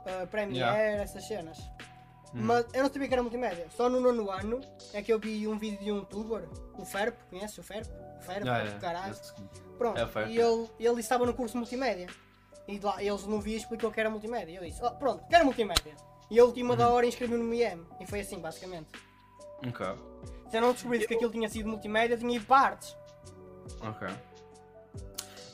[0.06, 1.02] eh, Premiere, Yeah.
[1.02, 1.58] essas cenas.
[2.34, 2.42] Uhum.
[2.42, 3.66] Mas eu não sabia que era multimédia.
[3.70, 4.60] Só no nono ano
[4.92, 7.86] é que eu vi um vídeo de um youtuber, o Ferp, conheces o Ferp?
[8.18, 9.12] O Ferp, Ah, do é, caralho.
[9.12, 9.32] esse-
[9.78, 12.08] Pronto, É o e ele, ele estava no curso multimédia.
[12.66, 14.56] E lá, eles no vídeo explicou que era multimédia.
[14.58, 15.94] Eu disse, "Oh, pronto, quero multimédia.
[16.30, 17.86] E a última da hora inscrevi-me no IEM.
[18.00, 18.88] E foi assim, basicamente.
[19.66, 19.86] Ok.
[20.50, 22.96] Se eu não descobrisse que aquilo tinha sido multimédia, tinha ido para artes.
[23.82, 24.08] Ok.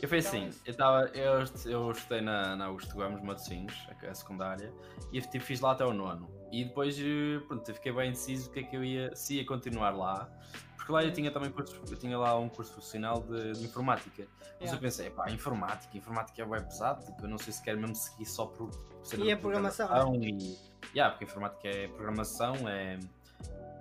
[0.03, 0.63] Eu fui Então, assim, isso.
[0.65, 4.73] eu, tava, eu, eu estudei na, na Augusto Gomes Matosinhos, a, a secundária,
[5.13, 6.31] e eu tipo, fiz lá até o nono.
[6.51, 9.37] E depois, eh, pronto, eu fiquei bem indeciso o que é que eu ia, se
[9.37, 10.29] ia continuar lá,
[10.77, 14.27] porque lá eu tinha também curso, eu tinha lá um curso profissional de, de informática.
[14.39, 14.77] Mas Yeah.
[14.77, 17.95] eu pensei, pá, informática, informática é bem pesado, tipo, eu não sei se quero mesmo
[17.95, 18.71] seguir só por
[19.03, 20.59] ser E a programação, E,
[20.95, 22.99] yeah, porque informática é programação, é.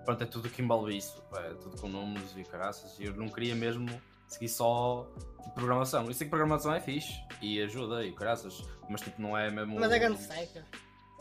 [0.05, 3.27] Pronto, é tudo que envolve isso, é tudo com números e caraças, e eu não
[3.27, 3.87] queria mesmo
[4.29, 5.05] seguir só
[5.43, 6.05] tipo, programação.
[6.05, 9.77] Eu sei que programação é fixe e ajuda e caraças, mas tipo, não é mesmo.
[9.79, 10.65] Mas é grande seca.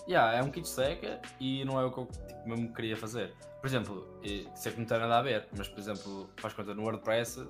[0.08, 3.34] Yeah, é um kit seca e não é o que eu tipo, mesmo queria fazer.
[3.60, 4.06] Por exemplo,
[4.54, 7.46] sei que não tem nada a ver, mas por exemplo, faz conta no WordPress,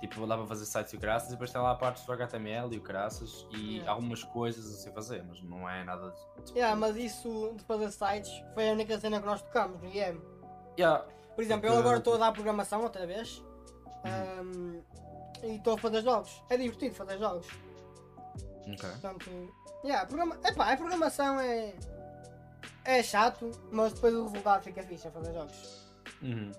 [0.00, 2.12] tipo, dá para fazer sites e o caraças e depois tem lá a parte do
[2.12, 3.92] HTML e o caraças e Yeah.
[3.92, 6.10] algumas coisas a sei fazer, mas não é nada
[6.44, 6.52] de.
[6.52, 10.20] Yeah, mas isso de fazer sites foi a única cena que nós tocamos no IEM.
[10.78, 11.04] Yeah.
[11.36, 13.40] Por exemplo, eu Porque- agora estou a dar programação outra vez.
[14.04, 14.80] Ahm,
[15.42, 16.42] e estou a fazer jogos.
[16.48, 17.46] É divertido fazer jogos.
[18.66, 18.88] Ok.
[18.88, 19.30] Portanto,
[19.84, 20.38] yeah, programa...
[20.44, 21.74] Epá, a programação é.
[22.84, 25.92] É chato, mas depois o resultado fica fixe a fazer jogos.
[26.22, 26.50] Uhum.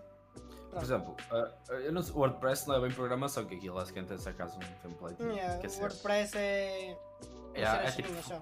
[0.72, 4.18] Por exemplo, uh, não sei, o WordPress não é bem programação, que aquilo basicamente é
[4.18, 5.22] se acaso um template.
[5.22, 6.98] Yeah, WordPress é.
[7.56, 8.42] Yeah, é, é tipo- só.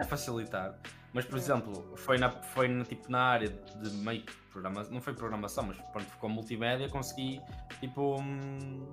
[0.00, 0.78] É facilitar.
[1.12, 1.54] Mas, por Yeah.
[1.64, 5.64] exemplo, foi, na, foi na, tipo, na área de meio que programação, não foi programação,
[5.64, 7.40] mas pronto, ficou multimédia, consegui
[7.80, 8.20] tipo.
[8.20, 8.86] hum,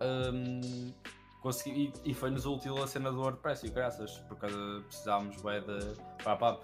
[0.00, 0.92] hum,
[1.40, 4.46] consegui, e, e foi-nos útil a cena do WordPress e graças, porque
[4.86, 6.62] precisávamos bem de para a PAP.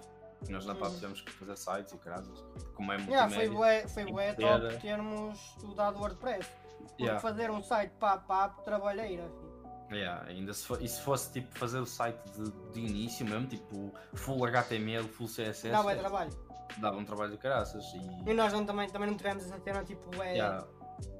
[0.48, 0.94] Nós na PAP Uhum.
[0.94, 3.48] tivemos que fazer sites e graças, como é Yeah, multimédia.
[3.48, 6.46] foi bué, foi bué que top ter- termos estudado WordPress.
[6.78, 7.20] Porque Yeah.
[7.20, 9.24] fazer um site pá pá trabalheira.
[9.24, 9.47] filho.
[9.90, 13.46] Yeah, ainda se, fo- e se fosse tipo fazer o site de, de início mesmo,
[13.46, 16.30] tipo full HTML, full CSS, bué é- trabalho.
[16.76, 18.34] dava um trabalho de caraças E e.
[18.34, 20.66] nós não, também, também não tivemos essa cena tipo bué, Yeah,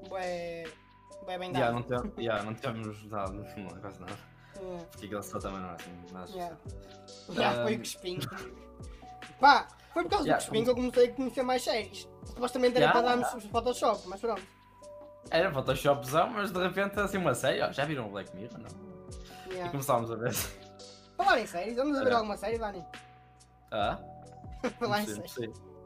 [0.07, 0.65] bué,
[1.25, 1.73] bué bem yeah, dado.
[1.73, 4.17] não, temos, yeah, não temos dado não, é quase nada.
[4.61, 4.85] Yeah.
[4.91, 5.91] Porque aquele só também não é assim.
[6.11, 6.57] Mas, Yeah.
[7.29, 8.19] Yeah, foi Um, o Cuspim.
[9.39, 12.07] Pá, foi por causa Yeah, do Cuspim que eu comecei a conhecer mais séries.
[12.25, 13.01] Supostamente era Yeah.
[13.01, 14.41] para darmos Photoshop, mas pronto.
[15.31, 18.57] Era Photoshopzão, mas de repente assim uma série, ó, já viram o Black Mirror?
[18.59, 18.69] Não?
[19.47, 19.71] E Yeah.
[19.71, 20.33] começámos a ver.
[21.17, 22.85] Falar em séries, vamos a ver alguma série, Dani?
[23.71, 23.99] Ah?
[24.79, 25.35] Falar em séries.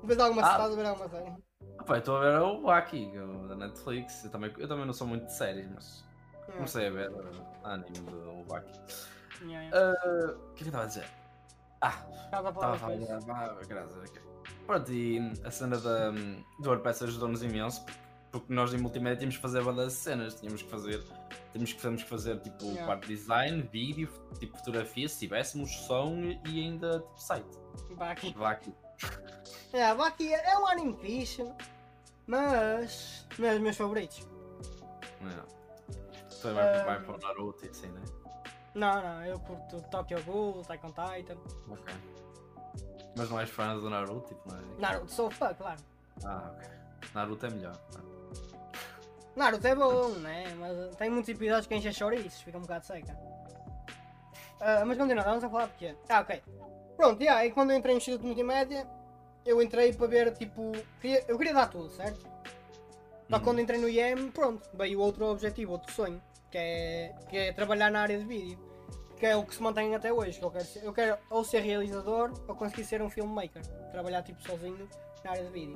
[0.04, 0.52] Vês alguma Ah.
[0.52, 1.34] estás a ver alguma série?
[1.80, 4.26] Ah, pá, eu estou a ver o Baki, o da Netflix.
[4.26, 6.56] Eu também, eu também não sou muito de séries, mas Yeah.
[6.58, 8.80] comecei a ver uh, anime do Baki.
[9.42, 10.00] Yeah, yeah.
[10.06, 11.06] Ah, O que é que eu estava a dizer?
[11.82, 12.94] Ah, Estás a Estava falar a falar
[13.30, 14.66] ah, a.
[14.66, 18.00] Pronto, e a cena da, do WordPress ajudou-nos imenso, porque,
[18.34, 21.02] porque nós em multimédia tínhamos que fazer várias cenas, tínhamos que fazer,
[21.52, 22.88] tínhamos que, tínhamos que fazer tipo Yeah.
[22.88, 26.16] parte de design, vídeo, tipo fotografia, se tivéssemos som
[26.46, 27.58] e ainda tipo site.
[27.96, 28.36] Baki.
[28.44, 28.74] Aqui.
[29.74, 31.48] Yeah, Baki é um anime fixe,
[32.28, 34.28] mas não é dos meus favoritos.
[36.42, 36.84] Tu vai, Ah.
[36.84, 38.02] vai para o Naruto e assim, né?
[38.76, 41.38] Não, não, eu curto Tokyo Ghoul, Attack on Titan.
[41.70, 41.94] Ok.
[43.16, 44.62] Mas não és fã do Naruto, tipo, não é?
[44.80, 45.80] Naruto, sou fã, claro.
[46.26, 46.68] Ah, ok.
[47.14, 47.78] Naruto é melhor.
[49.36, 50.46] Naruto é bom, né?
[50.58, 53.18] Mas tem muitos episódios que enchem chouriços, fica um bocado seca.
[54.60, 55.96] Ah, mas continuando, vamos a falar de quê?
[56.10, 56.42] Ah, ok.
[56.96, 58.88] Pronto, yeah, e quando eu entrei no Instituto Multimédia,
[59.46, 62.20] eu entrei para ver, tipo, queria- eu queria dar tudo, certo?
[62.22, 62.28] Só
[63.28, 63.40] que Uhum.
[63.42, 67.90] quando entrei no IEM, pronto, veio outro objetivo, outro sonho, que é, que é trabalhar
[67.92, 68.60] na área de vídeo.
[69.18, 71.44] Que é o que se mantém até hoje, que eu quero ser, eu quero ou
[71.44, 73.66] ser realizador ou conseguir ser um filmmaker.
[73.92, 74.88] Trabalhar tipo sozinho
[75.24, 75.76] na área de vídeo.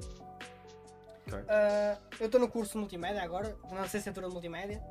[1.48, 4.82] Ah, eu estou no curso de multimédia agora, na licenciatura de multimédia.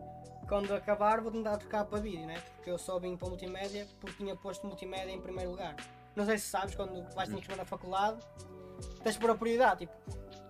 [0.48, 2.40] Quando acabar vou tentar trocar para vídeo, né?
[2.54, 5.74] Porque eu só vim para multimédia porque tinha posto multimédia em primeiro lugar.
[6.14, 8.18] Não sei se sabes, quando vais te inscrever na faculdade,
[9.02, 9.92] tens de pôr a prioridade, tipo,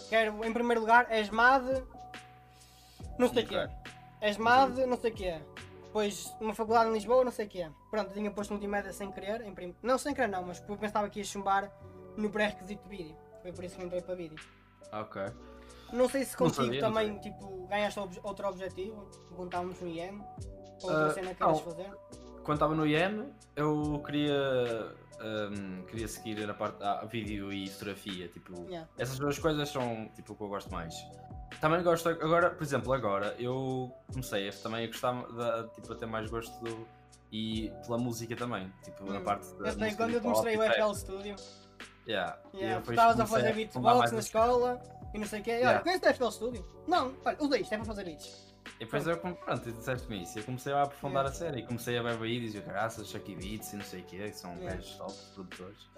[0.09, 1.83] quero em primeiro lugar és MAD,
[3.18, 3.70] não sei o é.
[4.20, 5.42] És MAD, não sei o que é.
[5.85, 7.70] Depois uma faculdade em Lisboa, não sei o que é.
[7.90, 9.75] Pronto, tinha posto multimédia sem querer, em prim...
[9.83, 11.72] não sem querer não, mas porque eu pensava que ia chumbar
[12.16, 13.16] no pré-requisito de vídeo.
[13.40, 14.37] Foi por isso que entrei para vídeo.
[14.92, 15.22] Ok.
[15.92, 20.20] Não sei se contigo sabia, também, tipo, ganhaste ob- outro objetivo, quando estávamos no IEM,
[20.83, 21.90] ou outra Ah, cena que queres fazer.
[22.42, 28.29] Quando estava no IEM, eu queria, hum, queria seguir na parte a vídeo e fotografia.
[28.29, 28.88] Tipo, Yeah.
[28.99, 30.94] essas duas coisas são tipo, o que eu gosto mais.
[31.61, 35.96] Também gosto, agora, por exemplo, agora eu comecei a, também a gostar, de, tipo, a
[35.96, 36.87] ter mais gosto do,
[37.33, 38.72] e pela música também.
[38.85, 39.25] Tipo, na Hum.
[39.25, 40.94] parte da quando eu te mostrei o FL.
[40.94, 41.37] Studio,
[42.07, 42.38] Yeah.
[42.55, 44.81] Yeah, estavas a fazer beatbox na escola
[45.16, 45.50] e não sei o quê.
[45.50, 45.83] E Olha, Yeah.
[45.83, 46.64] conheces o FL Studio?
[46.87, 48.55] Não, olha, usa isto, é para fazer beats.
[48.76, 50.38] E depois eu, pronto, disseste-me isso.
[50.38, 51.31] Eu comecei a aprofundar Yeah.
[51.31, 51.61] a série.
[51.62, 54.37] E comecei a ver vídeos e graças, Chucky Beats e não sei o quê, que
[54.37, 54.76] são Yeah.
[54.76, 55.90] gajos top produtores.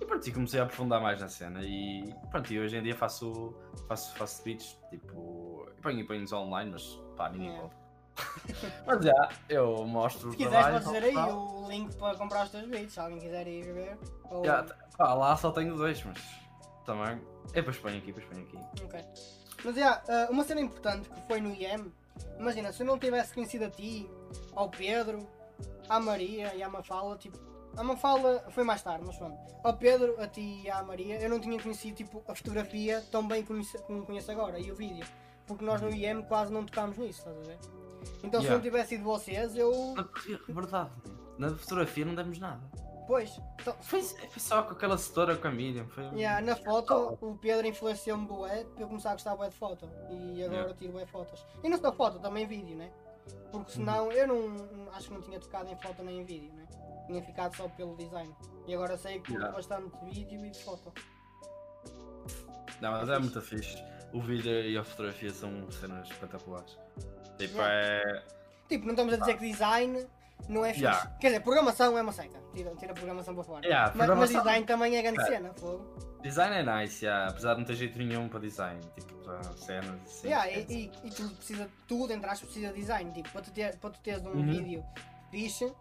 [0.00, 1.60] E pronto, e comecei a aprofundar mais na cena.
[1.62, 3.54] E pronto, e hoje em dia faço,
[3.86, 6.82] faço, faço beats, tipo, ponho, ponho-nos online, mas
[7.16, 7.62] pá, ninguém Yeah.
[7.62, 7.86] compra.
[8.86, 12.50] mas já, eu mostro Se o quiseres, podes dizer aí o link para comprar os
[12.50, 13.98] teus beats, se alguém quiser ir ver.
[14.30, 14.44] Ou...
[14.44, 14.64] Já,
[14.96, 16.18] pá, lá só tenho dois, mas
[16.86, 17.20] também.
[17.48, 18.82] Eu depois ponho aqui, depois ponho aqui.
[18.84, 19.04] Ok.
[19.64, 21.92] Mas ah, uma cena importante que foi no IEM,
[22.38, 24.08] imagina, se eu não tivesse conhecido a ti,
[24.54, 25.26] ao Pedro,
[25.88, 27.38] à Maria e à Mafala, tipo,
[27.76, 29.36] a Mafala foi mais tarde, mas pronto.
[29.62, 33.26] Ao Pedro, a ti e à Maria, eu não tinha conhecido tipo, a fotografia tão
[33.26, 33.62] bem como
[34.06, 35.06] conheço agora e o vídeo.
[35.46, 37.58] Porque nós no IEM quase não tocámos nisso, estás a ver?
[38.22, 38.54] Então se Yeah.
[38.54, 39.94] não tivesse sido vocês, eu.
[40.48, 40.90] Verdade,
[41.38, 42.60] na fotografia não demos nada.
[43.06, 45.86] Pois, então, Foi, foi só com aquela setora com a Miriam.
[45.86, 46.04] Foi...
[46.06, 49.88] Yeah, na foto, o Pedro influenciou-me bué para eu começar a gostar bué de foto.
[50.10, 50.74] E agora Yeah.
[50.74, 51.46] tiro bué fotos.
[51.62, 52.90] E não só foto, também vídeo, né?
[53.52, 56.66] Porque senão eu não, acho que não tinha tocado em foto nem em vídeo, né?
[57.06, 58.34] Tinha ficado só pelo design.
[58.66, 59.54] E agora sei que Yeah.
[59.54, 60.92] bastante de vídeo e de foto.
[62.80, 63.82] Não, mas É é muito fixe.
[64.12, 66.76] O vídeo e a fotografia são cenas espetaculares.
[67.38, 67.74] Tipo, Yeah.
[67.74, 68.22] é.
[68.68, 70.06] Tipo, não estamos a dizer que design
[70.48, 70.84] não é fixe.
[70.84, 71.10] Yeah.
[71.20, 72.38] Quer dizer, programação é uma seca.
[72.54, 73.64] Tira, tira a programação para fora.
[73.66, 75.36] Yeah, mas, mas programação- design também é grande Yeah.
[75.36, 75.96] cena, fogo.
[76.22, 78.80] Design é nice, yeah, apesar de não ter jeito nenhum para design.
[78.98, 80.28] Tipo, para cenas assim.
[80.28, 83.12] Yeah, e, e, e tudo precisa, tudo entre aspas precisa de design.
[83.12, 84.46] Tipo, para tu, ter, para tu teres um Uhum.
[84.46, 84.84] vídeo
[85.30, 85.72] fixe,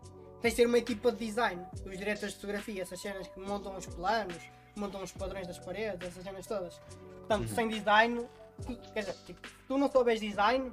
[0.41, 1.65] tens de ter uma equipa de design.
[1.85, 4.37] Os diretores de fotografia, essas cenas que montam os planos,
[4.75, 6.77] montam os padrões das paredes, essas cenas todas.
[7.19, 7.55] Portanto, Uhum.
[7.55, 8.27] sem design,
[8.65, 10.71] tu, quer dizer, tipo, se tu não souberes design,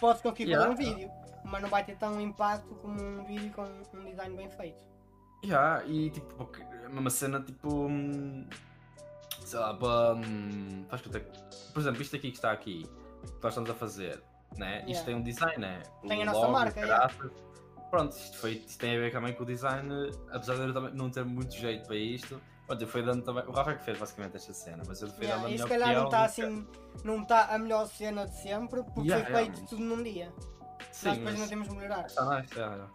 [0.00, 1.10] podes conseguir fazer um vídeo,
[1.44, 4.84] mas não vai ter tão impacto como um vídeo com um design bem feito.
[5.44, 6.48] Yeah, e tipo,
[6.84, 7.68] é uma cena tipo.
[7.86, 8.46] hum,
[9.44, 10.14] Sei lá, para.
[10.14, 11.38] hum, Faz conta que.
[11.72, 14.22] Por exemplo, isto aqui que está aqui, que nós estamos a fazer,
[14.56, 14.78] né?
[14.80, 15.04] Isto Yeah.
[15.04, 15.82] tem um design, né?
[16.08, 17.08] Tem a nossa logo, marca, o yeah.
[17.08, 17.30] caráter.
[17.90, 19.88] Pronto, isto, foi, isto tem a ver também com o design,
[20.32, 22.40] apesar de eu também não ter muito jeito para isto.
[22.66, 23.44] Pronto, eu fui dando também.
[23.46, 25.54] O Rafa é que fez basicamente esta cena, mas eu fui Yeah, dando a e
[25.54, 26.58] minha se calhar não está opinião.
[26.60, 26.68] assim,
[27.04, 30.32] não está a melhor cena de sempre, porque Yeah, foi feito tudo num dia.
[30.94, 32.06] Sim, Nós depois mas- não temos de melhorar.
[32.06, 32.88] Está nice, yeah.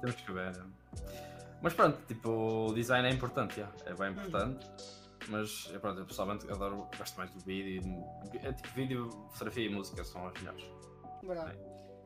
[0.00, 0.64] Temos que ver.
[1.60, 2.30] Mas pronto, tipo,
[2.68, 4.64] o design é importante, yeah, é bem importante.
[5.28, 7.82] Mas eu, pronto, eu pessoalmente adoro, gosto mais do vídeo.
[8.30, 10.64] de- É tipo vídeo, fotografia e música são as melhores
[11.22, 11.58] Verdade.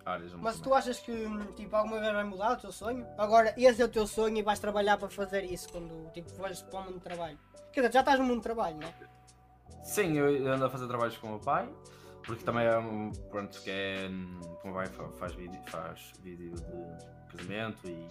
[0.06, 0.32] áreas.
[0.34, 1.12] Mas tu achas que
[1.54, 3.06] tipo, alguma vez vai mudar o teu sonho?
[3.18, 6.62] Agora, esse é o teu sonho e vais trabalhar para fazer isso quando tipo, vais
[6.62, 7.38] para o mundo de trabalho.
[7.72, 8.94] Quer dizer, já estás no mundo de trabalho, não é?
[9.84, 11.68] Sim, eu ando a fazer trabalhos com o meu pai,
[12.24, 13.10] porque também é um.
[13.30, 14.06] Pronto, que é.
[14.08, 18.08] O meu pai fa- faz vídeo, faz vídeo de casamento e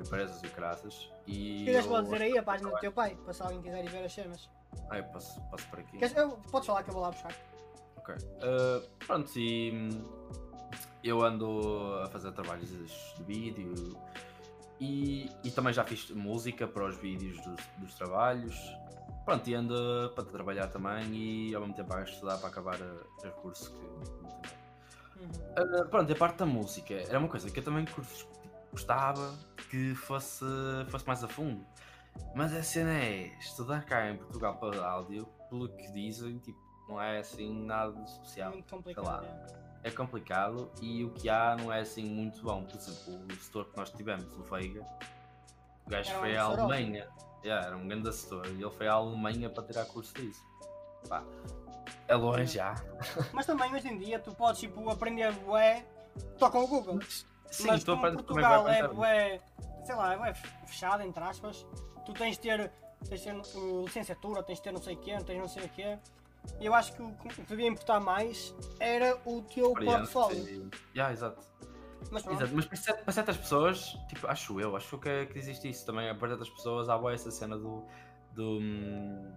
[0.00, 1.10] empresas e graças.
[1.26, 1.58] E.
[1.60, 3.90] Se quiseres, eu- dizer aí a página do teu pai, para se alguém quiser ir
[3.90, 4.50] ver as cenas.
[4.90, 5.98] Ah, eu posso, posso por aqui.
[5.98, 7.32] Queres, eu, podes falar que eu vou lá buscar.
[7.96, 8.14] Ok.
[8.14, 9.88] Uh, pronto, e
[11.02, 13.96] eu ando a fazer trabalhos de vídeo
[14.78, 18.54] e, e também já fiz música para os vídeos dos, dos trabalhos.
[19.26, 23.30] Pronto, e ando para trabalhar também e ao mesmo tempo a estudar para acabar o
[23.42, 24.56] curso que não tem
[25.16, 25.82] Uhum.
[25.82, 28.02] Uh, pronto, a parte da música era uma coisa que eu também tipo,
[28.70, 29.34] gostava
[29.70, 30.44] que fosse,
[30.90, 31.64] fosse mais a fundo.
[32.34, 36.58] Mas a cena é estudar cá em Portugal para áudio, pelo que dizem, tipo,
[36.88, 38.52] não é assim nada de especial.
[38.52, 39.24] Muito complicado.
[39.24, 39.66] é.
[39.84, 42.64] É complicado e o que há não é assim muito bom.
[42.64, 44.84] Por exemplo, o setor que nós tivemos, o Veiga,
[45.86, 47.08] o gajo Era foi à Alemanha.
[47.46, 50.44] Yeah, era um grande setor e ele foi à Alemanha para tirar curso disso.
[51.08, 51.22] Pá,
[52.08, 52.74] é longe já.
[53.32, 55.86] Mas também hoje em dia tu podes tipo, aprender bué
[56.36, 56.98] só com o Google.
[57.48, 59.40] Sim, Mas como também Portugal é bué,
[59.84, 60.34] sei lá, é bué
[60.66, 61.64] fechado, entre aspas,
[62.04, 62.72] tu tens de ter,
[63.08, 65.66] tens de ter uh, licenciatura, tens de ter não sei o quê, tens não sei
[65.66, 65.98] o quê.
[66.60, 70.68] Eu acho que o que devia importar mais era o teu portfólio.
[70.96, 71.46] Yeah, exato.
[72.10, 75.26] Mas pronto, Exato, mas para cer- para certas pessoas, tipo, acho eu, acho que, é-
[75.26, 76.14] que existe isso também.
[76.16, 77.84] Para certas pessoas há boa essa cena do.
[78.32, 79.32] do hum,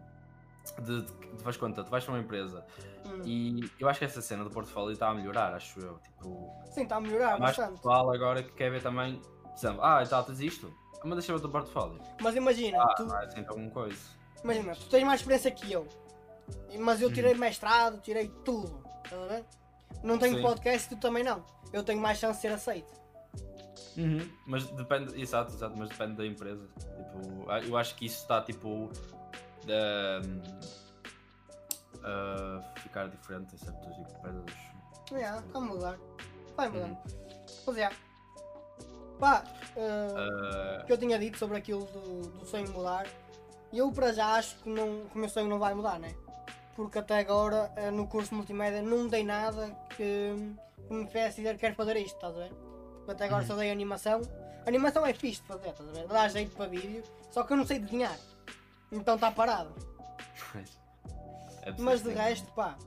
[0.81, 2.63] de, de, tu faz conta, tu vais para uma empresa
[3.05, 5.97] hum, e eu acho que essa cena do portfólio está a melhorar, acho eu.
[5.99, 7.77] Tipo, sim, está a melhorar há mais bastante.
[7.77, 11.13] pessoal agora que quer ver também, por exemplo, ah, e tal, tens isto, Ah, mas
[11.15, 11.99] deixa ver o teu portfólio.
[12.21, 13.97] Mas imagina, Ah, tu, não é assim alguma coisa.
[14.43, 15.87] imagina, tu tens mais experiência que eu.
[16.79, 17.03] Mas Hum.
[17.05, 18.83] eu tirei mestrado, tirei tudo.
[19.05, 19.45] Estás a ver?
[20.03, 20.41] Não tenho Sim.
[20.41, 21.43] podcast, tu também não.
[21.73, 22.91] Eu tenho mais chance de ser aceito.
[23.97, 26.65] Uhum, Mas depende, exato, exato, mas depende da empresa.
[26.79, 28.89] Tipo, a- eu acho que isso está tipo
[32.03, 34.45] a ficar diferente em certas empresas.
[35.11, 35.97] Yeah, vai mudar.
[36.55, 36.85] Vai mudar.
[36.87, 36.97] Uhum.
[37.67, 37.89] Mas é.
[39.19, 39.43] Pá,
[39.75, 43.05] uh, Ah, o que eu tinha dito sobre aquilo do, do sonho mudar,
[43.73, 46.15] eu para já acho que, não, que o meu sonho não vai mudar, né?
[46.79, 50.33] Porque até agora eh, no curso multimédia não dei nada que,
[50.87, 52.53] que me fizesse dizer que quero fazer isto, estás a ver?
[53.05, 53.47] Até agora Uhum.
[53.49, 54.21] só dei animação.
[54.65, 56.07] Animação é fixe de fazer, estás a ver?
[56.07, 58.17] Dá jeito para vídeo, só que eu não sei desenhar.
[58.93, 59.75] Então está parado.
[60.53, 60.79] Pois.
[61.63, 62.77] É Mas de resto, pá,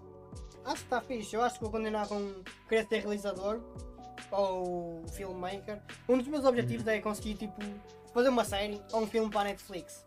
[0.64, 1.36] acho que está fixe.
[1.36, 3.60] Eu acho que vou continuar com querer ser realizador
[4.30, 5.82] ou filmmaker.
[6.08, 7.60] Um dos meus objetivos é conseguir, tipo,
[8.14, 10.02] fazer uma série ou um filme para a Netflix.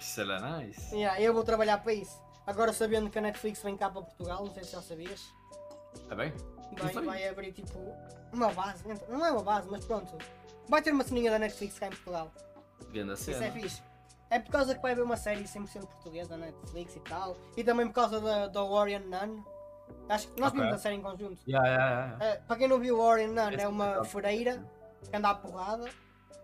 [0.00, 0.94] Isso era nice.
[0.94, 2.29] Yeah, eu vou trabalhar para isso.
[2.46, 5.32] Agora sabendo que a Netflix vem cá para Portugal, não sei se já sabias,
[5.94, 6.32] Está bem?
[6.76, 7.78] vai, vai abrir tipo
[8.32, 10.16] uma base, não é uma base, mas pronto.
[10.68, 12.30] Vai ter uma ceninha da Netflix cá em Portugal.
[12.92, 13.52] Grande Isso é cena.
[13.52, 13.82] fixe.
[14.30, 17.36] É por causa que vai haver uma série 100% portuguesa na Netflix e tal.
[17.56, 19.42] E também por causa da, da Warrior Nun.
[20.08, 20.60] Acho que nós Ok.
[20.60, 21.42] vimos a série em conjunto.
[21.48, 22.24] Yeah, yeah, yeah.
[22.24, 24.64] Eh, para quem não viu, Warrior Nun Esse é uma freira
[25.10, 25.88] que anda à porrada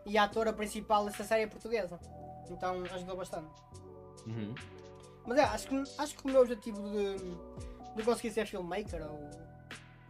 [0.05, 2.01] e a atora principal dessa série é portuguesa.
[2.51, 3.49] Então ajudou bastante.
[4.27, 4.53] Uhum.
[5.27, 7.17] Mas é, acho que, acho que o meu objetivo de,
[7.97, 9.31] de conseguir ser filmmaker ou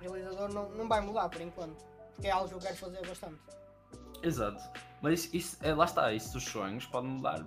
[0.00, 1.84] realizador não, não vai mudar por enquanto.
[2.14, 3.40] Porque é algo que eu quero fazer bastante.
[4.22, 4.62] Exato.
[5.02, 7.44] Mas isso, isso- é, lá está, isso dos sonhos pode mudar.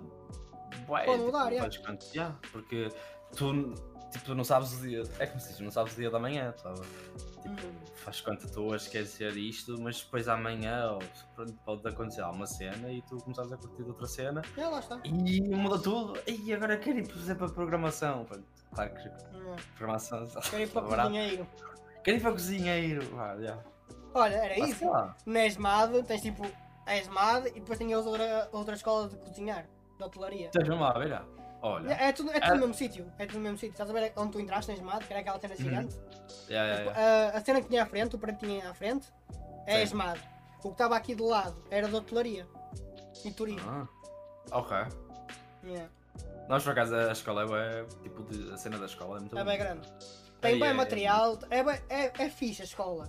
[0.86, 2.88] Bué, Pode mudar, tipo, faz quanto- yeah, porque
[3.36, 3.74] tu,
[4.12, 5.02] tipo, não sabes o dia.
[5.18, 6.52] É como se diz, não sabes o dia da manhã.
[6.52, 6.72] Tu,
[7.42, 7.69] tipo.
[8.00, 10.98] Faz quanto tu hoje queres ser isto, mas depois amanhã ou,
[11.64, 15.00] pode acontecer alguma cena e tu começares a curtir outra cena É, lá está.
[15.04, 16.18] e muda tudo.
[16.26, 18.24] E agora quero ir, por exemplo, para programação.
[18.24, 19.56] Pronto, Claro que Hum.
[19.76, 20.26] programação.
[20.50, 21.46] Quero ir para cozinheiro.
[22.04, 23.18] Quero ir para cozinheiro.
[23.18, 23.62] Ah, yeah.
[24.14, 24.84] Olha, era Mas, isso.
[25.26, 26.46] Na ESMAD tens tipo
[26.86, 29.66] a ESMAD e depois tinhas outra, outra escola de cozinhar,
[29.98, 30.46] de hotelaria.
[30.46, 31.22] Estás-me lá a ver?
[31.62, 31.92] Olha.
[31.92, 32.54] É, é tudo, é tudo Ah.
[32.54, 33.12] no mesmo sítio.
[33.18, 33.72] É tudo no mesmo sítio.
[33.72, 35.60] Estás a ver onde tu entraste na ESMAD, que era aquela cena Uhum.
[35.62, 35.94] gigante?
[36.48, 37.34] Yeah, yeah, yeah.
[37.34, 39.08] A, a cena que tinha à frente, o pretinho à frente,
[39.66, 39.82] é a Sim.
[39.82, 40.20] ESMAD.
[40.58, 42.46] O que estava aqui do lado era de hotelaria
[43.24, 43.68] e turismo.
[43.70, 43.88] Ah,
[44.52, 44.76] ok.
[45.64, 45.88] Yeah.
[46.48, 49.44] Nós por acaso a escola é tipo de- a cena da escola é muito É
[49.44, 49.88] bem grande.
[50.40, 53.08] Tem bem é- material, é, bem- é, é fixe a escola.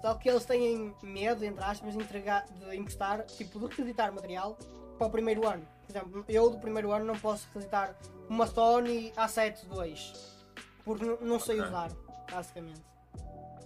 [0.00, 4.58] Só que eles têm medo, entre aspas, de, entregar, de emprestar, tipo, de requisitar material
[4.98, 5.66] para o primeiro ano.
[5.86, 7.94] Por exemplo, eu do primeiro ano não posso requisitar
[8.28, 10.12] uma Sony A7 II,
[10.84, 11.68] porque não sei Ok.
[11.68, 11.90] usar,
[12.30, 12.82] basicamente.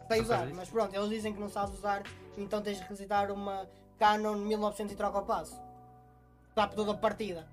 [0.09, 2.03] Sei usar, mas pronto, eles dizem que não sabes usar,
[2.37, 5.61] então tens de requisitar uma Canon 1900 e troca o passo.
[6.51, 7.47] Está por toda a partida.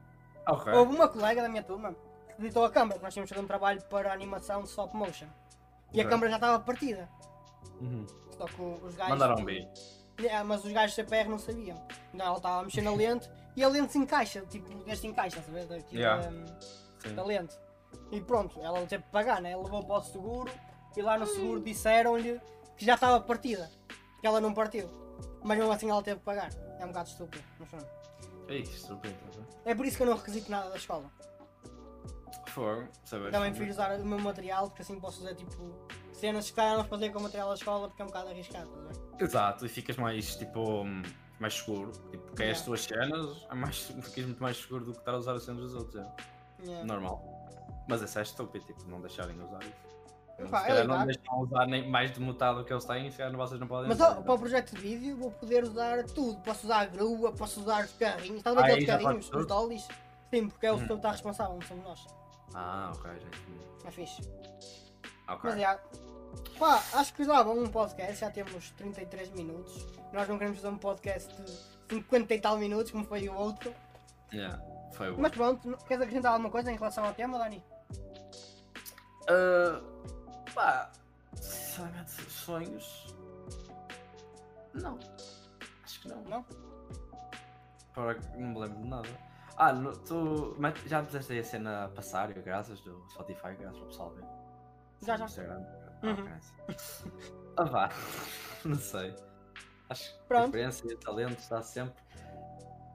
[0.48, 0.72] Ok.
[0.74, 1.96] Houve uma colega da minha turma
[2.28, 5.28] que editou a câmara, que nós tínhamos feito um trabalho para animação de stop motion.
[5.94, 6.10] E a Ok.
[6.10, 7.10] câmara já estava partida.
[7.82, 8.06] Uhum.
[8.38, 9.10] Só que os gajos.
[9.14, 9.68] Mandaram um vir.
[10.18, 11.82] É, mas os gajos CPR não sabiam.
[12.14, 15.40] Então ela estava a mexer na lente e a lente se encaixa, tipo, este encaixa,
[15.40, 15.66] estás a ver?
[15.68, 16.30] Daqui Yeah.
[16.30, 16.60] da,
[17.00, 17.16] Sim.
[17.16, 17.56] da lente.
[18.12, 19.52] E pronto, ela teve que pagar, né?
[19.52, 20.52] Ela levou para o seguro
[20.96, 22.40] e lá no seguro disseram-lhe
[22.78, 23.70] que já estava partida.
[24.22, 24.90] Que ela não partiu.
[25.44, 26.50] Mas mesmo assim ela teve que pagar.
[26.80, 27.86] É um bocado estúpido, pronto.
[28.48, 29.14] Ei, que estúpido.
[29.32, 29.42] tá?
[29.66, 31.12] É por isso que eu não requisito nada da escola.
[32.48, 33.32] Fogo, sabes?
[33.32, 36.86] Também prefiro usar o meu material, porque assim posso fazer tipo cenas que calhar não
[36.86, 38.88] fazer com o material da escola porque é um bocado arriscado, estás a
[39.18, 39.24] ver?
[39.24, 40.84] Exato, e ficas mais tipo.
[41.34, 41.92] Hum, mais seguro.
[42.12, 42.66] Tipo, porque é as Yeah.
[42.66, 45.62] tuas cenas, é mais, ficas muito mais seguro do que estar a usar as cenas
[45.62, 46.02] dos outros.
[46.06, 46.66] É.
[46.66, 46.86] Yeah.
[46.86, 47.24] Normal.
[47.88, 49.94] Mas esse é estúpido, tipo, não deixarem usar isso.
[50.66, 53.60] É não deixam usar nem mais de metade do que eles têm, se calhar vocês
[53.60, 54.18] não podem Mas usar.
[54.18, 56.40] ó, para o projeto de vídeo vou poder usar tudo.
[56.42, 58.38] Posso usar a grua, posso usar os carrinhos.
[58.38, 59.88] Estás a ver Ah, aqueles carrinhos, os dollies?
[60.34, 60.88] Sim, porque é o Uhum.
[60.88, 62.08] que está responsável, não somos nós.
[62.56, 63.42] Ah, ok, gente.
[63.86, 64.22] É fixe.
[65.28, 65.40] Ok.
[65.52, 65.80] Mas já.
[66.60, 69.86] Pá, acho que dava um podcast, já temos 33 minutos.
[70.12, 71.52] Nós não queremos fazer um podcast de
[71.96, 73.74] 50 e tal minutos, como foi o outro.
[74.32, 74.62] Yeah,
[74.94, 75.20] foi o.
[75.20, 77.64] Mas pronto, queres acrescentar alguma coisa em relação ao tema, Dani?
[79.30, 79.82] Ah,
[80.54, 80.92] pá,
[81.36, 83.16] sinceramente, sonhos.
[84.74, 84.98] Não.
[85.84, 86.22] Acho que não.
[86.24, 86.46] Não?
[87.94, 89.10] Para não me lembro de nada.
[89.56, 94.10] Ah, no- tu já puseste aí a cena passar, graças do Spotify, graças ao pessoal
[94.12, 94.24] ver.
[95.02, 95.26] Já, No já.
[95.26, 95.64] Instagram.
[96.04, 96.28] Uhum.
[96.68, 96.74] Ah,
[97.58, 97.90] ah, vá.
[98.66, 99.16] Não sei.
[99.90, 100.46] Acho que Pronto.
[100.46, 102.04] experiência e talento está sempre.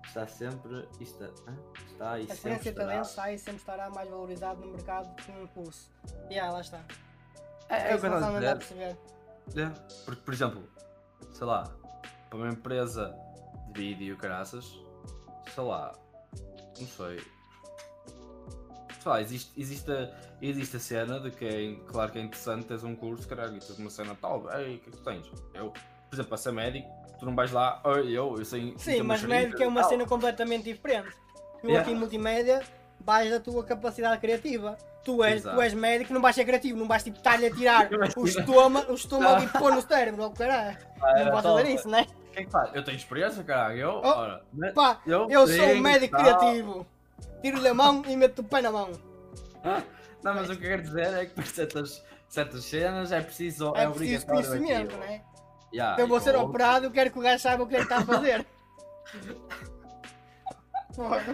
[0.07, 0.89] Está sempre.
[1.01, 1.57] Está, hã?
[1.91, 2.35] está e A sempre.
[2.35, 2.89] experiência e estará.
[2.89, 5.91] talento sai e sempre estará mais valorizado no mercado que um curso.
[6.31, 6.83] E yeah, lá está.
[7.69, 8.99] É, é o isso que eu a a perceber.
[9.57, 9.71] É,
[10.05, 10.69] porque, por exemplo,
[11.33, 11.65] sei lá,
[12.29, 13.15] para uma empresa
[13.69, 14.65] de vídeo, caraças,
[15.55, 15.93] sei lá,
[16.79, 17.38] não sei.
[19.09, 20.11] Sei lá, existe, existe, a,
[20.43, 23.59] existe a cena de que é, claro que é interessante teres um curso, caralho, e
[23.59, 25.27] tens uma cena tal, ei, o que é que tu tens?
[25.55, 26.87] Eu, por exemplo, para ser médico,
[27.19, 28.75] tu não vais lá, "Oi, eu, eu sei.
[28.77, 31.09] Sim, mas médico é uma tal." cena completamente diferente.
[31.63, 31.81] Tu Yeah.
[31.81, 32.63] aqui em multimédia
[33.01, 34.77] vais da tua capacidade criativa.
[35.03, 37.89] Tu és, tu és médico, não vais ser criativo, não vais tipo estar-lhe a tirar
[38.15, 40.77] o estômago, o estômago e pôr no cérebro, ou caralho.
[41.01, 42.07] Ah, Não era podes tal, fazer isso, né?
[42.29, 42.75] O que é faz?
[42.75, 46.21] Eu tenho experiência, caralho, eu, Oh, ora, né, Pá, eu, eu sou um médico tal.
[46.21, 46.87] criativo.
[47.43, 48.91] Tiro-lhe a mão e meto o pé na mão.
[50.23, 53.73] Não, mas o que eu quero dizer é que para certas, certas cenas é preciso.
[53.77, 55.01] É, É, preciso conhecimento, aquilo.
[55.01, 55.23] né?
[55.73, 57.75] Yeah, Então eu vou ser com- operado, eu quero que o gajo saiba o que
[57.77, 58.47] é que está a fazer.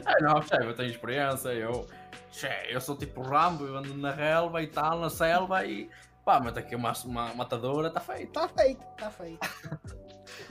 [0.07, 1.89] É, não, chefe, eu tenho experiência, eu.
[2.31, 5.89] Che, eu sou tipo Rambo, eu ando na relva e tal, na selva e.
[6.23, 8.27] Pá, mas aqui uma, uma matadora está feito.
[8.39, 9.41] Está feito, está feito.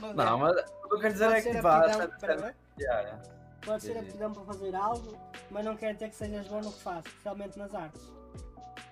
[0.00, 2.56] Não, é, mas o que eu quero dizer pode é que pera.
[2.80, 3.22] Yeah, yeah.
[3.64, 5.16] Pode ser aptidão para fazer algo,
[5.50, 8.12] mas não quer dizer que sejas bom no que fazes, especialmente nas artes.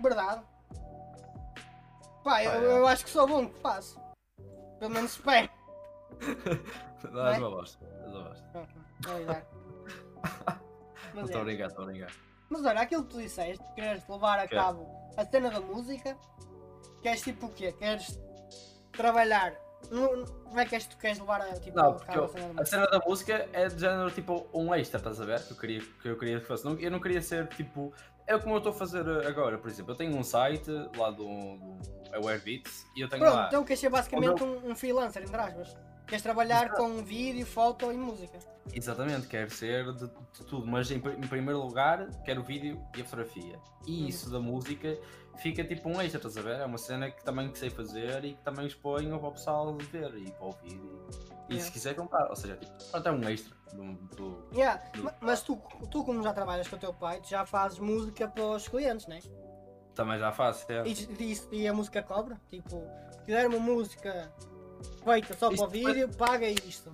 [0.00, 0.42] Verdade.
[2.24, 2.78] Pá, eu, é.
[2.78, 4.00] eu acho que sou bom no que faço.
[4.78, 5.50] Pelo menos espero.
[7.10, 7.84] Não, és uma bosta.
[8.04, 8.68] És uma bosta.
[9.08, 9.42] É.
[11.14, 11.44] Mas, Estou a é.
[11.44, 12.12] brincar, estou a brincar.
[12.48, 14.54] Mas olha, aquilo que tu disseste, que queres levar a Que?
[14.54, 16.16] cabo a cena da música,
[17.02, 17.72] queres tipo o quê?
[17.72, 18.18] Queres
[18.92, 19.54] trabalhar?
[19.88, 22.64] Como é que és que tu queres levar a, tipo, Não, a porque eu- a
[22.64, 23.48] cena da música?
[23.52, 25.40] é de género tipo um extra, estás a ver?
[25.44, 26.64] Que eu queria que, eu queria que fosse.
[26.64, 27.92] Não- Eu não queria ser tipo.
[28.26, 29.92] É como eu estou a fazer agora, por exemplo.
[29.92, 31.24] Eu tenho um site lá do.
[31.24, 31.78] do
[32.12, 33.46] é Airbeats e eu tenho Pronto, lá.
[33.48, 35.76] então queres ser basicamente um, um freelancer, entre aspas.
[36.06, 38.38] Queres trabalhar com vídeo, foto e música.
[38.72, 43.00] Exatamente, quero ser de, de tudo, mas em, em primeiro lugar quero o vídeo e
[43.00, 43.58] a fotografia.
[43.86, 44.08] E Uhum.
[44.08, 44.98] isso da música
[45.38, 46.60] fica tipo um extra, estás a ver?
[46.60, 49.76] É uma cena que também que sei fazer e que também exponho para o pessoal
[49.90, 51.64] ver e para ouvir e, e Yeah.
[51.66, 52.28] se quiser comprar.
[52.30, 55.56] Ou seja, tipo, pronto, é um extra do, do- Yeah, Do- ma- Mas tu,
[55.90, 59.06] tu, como já trabalhas com o teu pai, tu já fazes música para os clientes,
[59.06, 59.20] né?
[59.94, 60.64] também já faço.
[60.72, 60.82] é.
[60.86, 60.92] E,
[61.52, 62.40] e, e a música cobra?
[62.48, 64.32] Tipo, se quiser uma música
[65.04, 66.90] feita só para o vídeo, paga isto.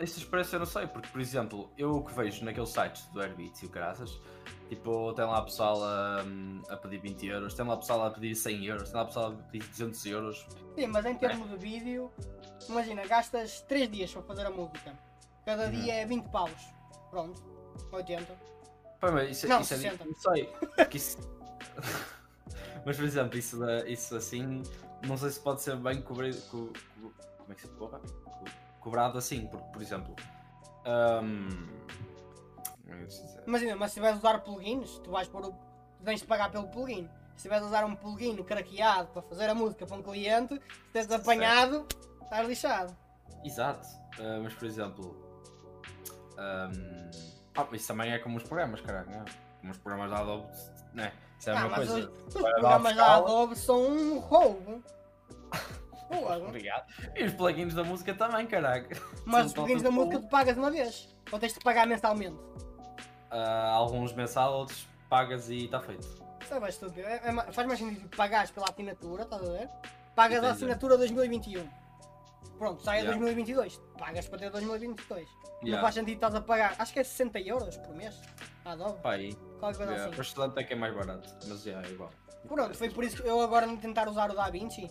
[0.00, 3.20] Estes preços eu não sei, porque por exemplo, eu o que vejo naqueles sites do
[3.20, 4.18] Airbeats e o caraças,
[4.70, 6.24] tipo, tem lá pessoal a,
[6.70, 9.34] a pedir 20 euros, tem lá pessoal a pedir 100 euros, tem lá pessoal a
[9.50, 10.46] pedir 200 euros.
[10.74, 12.10] Sim, mas em termos de vídeo,
[12.68, 14.98] imagina, gastas 3 dias para fazer a música.
[15.44, 15.70] Cada Uhum.
[15.70, 16.50] dia é 20 paus.
[17.10, 17.42] Pronto,
[17.92, 18.32] 80.
[19.00, 20.04] Pá, mas isso, Não, isso é 60.
[20.04, 20.46] não sei.
[20.76, 21.18] porque isso-
[22.86, 24.62] mas por exemplo, isso, isso assim,
[25.06, 26.40] não sei se pode ser bem cobrido.
[26.50, 26.72] co-
[27.02, 28.00] co- como é que se porra?
[28.80, 30.14] Co- Cobrado assim, porque por exemplo.
[32.84, 33.06] como é?
[33.46, 35.54] Imagina, mas se estiveres a usar plugins, tu vais pôr o.
[36.04, 37.08] de pagar pelo plugin.
[37.36, 40.92] Se estiveres a usar um plugin craqueado para fazer a música para um cliente, se
[40.92, 41.86] tens apanhado,
[42.22, 42.96] estás lixado.
[43.44, 43.86] Exato,
[44.18, 45.16] ah, mas por exemplo.
[46.38, 47.10] hum,
[47.56, 49.24] ah, isso também é como os programas, caralho, não é?
[49.60, 50.46] Como os programas da Adobe,
[50.94, 51.12] né?
[51.38, 52.10] Isso é a Ah, mesma mas coisa.
[52.10, 53.16] os, os programas da.
[53.16, 54.82] Adobe são um roubo.
[56.46, 56.86] Obrigado.
[57.16, 58.86] E os plugins da música também, caralho.
[59.24, 61.14] Mas os plugins da música tu pagas uma vez.
[61.30, 62.36] Ou tens de pagar mensalmente.
[63.30, 66.02] Ah, alguns mensal, outros pagas e está feito.
[66.40, 67.06] Isso é bem estúpido.
[67.06, 69.68] É- é faz mais sentido pagares pela assinatura, estás a ver?
[70.16, 70.52] Pagas a Entendi.
[70.56, 71.68] assinatura 2021.
[72.58, 73.18] Pronto, sai a Yeah.
[73.18, 73.80] 2022.
[73.96, 75.28] Pagas para ter 2022.
[75.60, 75.80] Não Yeah.
[75.82, 76.74] faz sentido estás a pagar.
[76.78, 78.20] Acho que é 60 euros por mês.
[78.64, 79.00] A Adobe.
[79.00, 79.32] Pá, aí.
[79.58, 80.04] Qualquer coisa Yeah.
[80.04, 80.10] assim.
[80.14, 82.10] Para estudante é que é mais barato, mas yeah, é igual.
[82.48, 84.90] Pronto, foi por isso que eu agora tentar usar o DaVinci.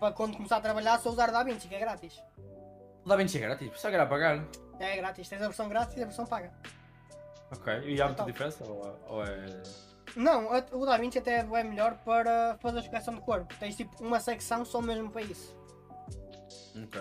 [0.00, 2.20] Para quando começar a trabalhar só usar o DaVinci, que é grátis.
[3.04, 4.44] O Da Vinci é grátis, só que era pagar.
[4.78, 6.52] É grátis, tens a versão grátis e a versão paga.
[7.50, 8.26] Ok, e há muita Então.
[8.26, 8.64] diferença?
[8.64, 9.62] Ou, ou é.
[10.16, 13.44] Não, a- o DaVinci até é melhor para fazer a correção de cor.
[13.58, 15.56] Tens tipo uma secção só mesmo para isso.
[16.82, 17.00] Ok.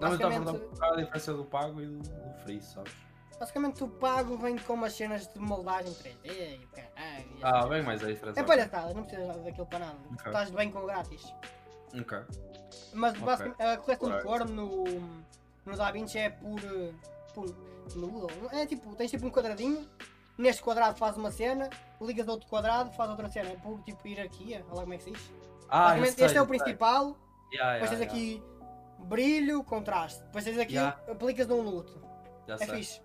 [0.00, 2.92] Não, mas estava a perguntar a diferença do pago e do, do free, sabes?
[3.38, 7.38] Basicamente o pago vem com umas cenas de moldagem 3D e o caralho.
[7.42, 8.36] Ah, bem mais extras.
[8.36, 8.44] É ok.
[8.44, 9.98] palhaçada, não precisas daquilo para nada.
[10.12, 10.26] Ok.
[10.26, 11.22] Estás bem com o grátis.
[12.00, 12.18] Ok.
[12.94, 13.24] Mas Ok.
[13.24, 14.26] basicamente, a correção de Alright.
[14.28, 14.84] cor no,
[15.66, 16.58] no DaVinci é por.
[16.64, 16.92] eh,
[17.34, 17.46] por
[17.96, 18.28] nulo.
[18.52, 19.88] É tipo, tens tipo um quadradinho.
[20.38, 21.68] Neste quadrado faz uma cena,
[22.00, 23.50] ligas outro quadrado, faz outra cena.
[23.50, 25.32] É por tipo hierarquia, olha lá como é que se diz.
[25.68, 27.16] Ah, sei, este é o principal.
[27.52, 28.12] Yeah, Depois yeah, tens yeah.
[28.12, 28.42] aqui
[29.06, 30.22] brilho, contraste.
[30.24, 32.02] Depois tens aqui, aplicas num no outro.
[32.48, 32.68] Já É sei.
[32.68, 33.00] fixe.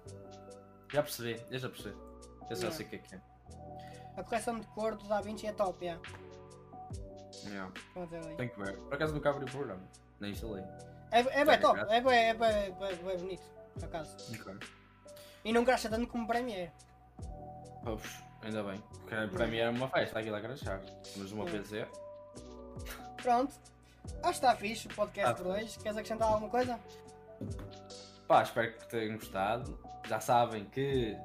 [0.92, 1.96] Já percebi, eu já percebi.
[2.50, 3.22] Eu já sei o que é que é.
[4.16, 6.02] A correção de cor do DaVinci é top, yeah.
[7.46, 7.72] Yeah.
[8.38, 8.78] Tenho que ver.
[8.78, 9.82] Por acaso nunca abri o programa.
[10.20, 10.64] Nem instalei.
[11.12, 13.44] É, é bem top, é bem, é bem, é bem, bem bonito,
[13.76, 14.16] por acaso.
[14.42, 14.56] Ok.
[15.46, 16.72] E não gasta tanto como Premiere.
[17.86, 18.84] Uf, ainda bem.
[19.06, 20.82] Porque para mim era uma festa aquilo a crachar.
[21.16, 21.64] Mas uma Yeah.
[21.64, 21.88] PC.
[23.22, 23.54] Pronto.
[24.24, 25.78] Acho que está fixe o podcast Tá por hoje.
[25.80, 26.80] Queres acrescentar alguma coisa?
[28.28, 29.80] Pá, espero que tenham gostado.
[30.08, 31.16] Já sabem que.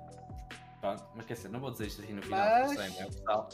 [0.81, 3.49] Pronto, mas quer dizer, não vou dizer isto aqui no final, Mas- sei, né, pessoal?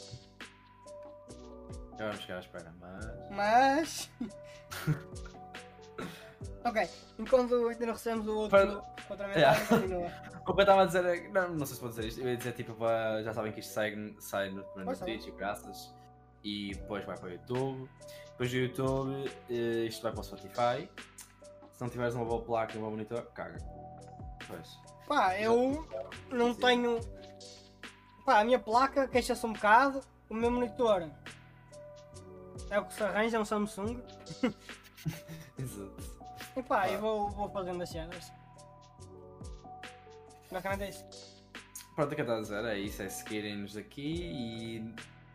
[1.99, 3.29] Já vamos chegar à espera, mas.
[3.29, 4.09] Mas.
[6.63, 6.89] ok,
[7.19, 10.11] enquanto ainda não recebemos o outro, Para- outra mensagem, continua.
[10.49, 11.27] O que eu estava a dizer é.
[11.27, 12.21] Não, não sei se vou dizer isto.
[12.21, 15.05] Eu ia dizer tipo, para- já sabem que isto sai, sai no primeiro Força.
[15.05, 15.93] Twitch, graças.
[16.43, 17.87] E depois vai para o YouTube.
[18.31, 20.89] Depois do YouTube, eh, isto vai para o Spotify.
[21.71, 23.57] Se não tiveres uma boa placa e um bom monitor, caga.
[24.47, 24.79] Pois.
[25.07, 25.87] Pá, eu
[26.31, 26.59] não Sim.
[26.61, 26.99] tenho.
[28.25, 30.01] Pá, a minha placa queixa-se um bocado.
[30.29, 31.09] o meu monitor
[32.69, 34.01] é o que se arranja, é um Samsung.
[35.57, 36.19] Exato.
[36.55, 36.91] E pá, Ah.
[36.91, 38.31] eu vou, vou fazendo as cenas.
[40.51, 41.05] Basicamente é isso.
[41.95, 44.77] Pronto, o que a dizer é isso, é seguirem-nos aqui e,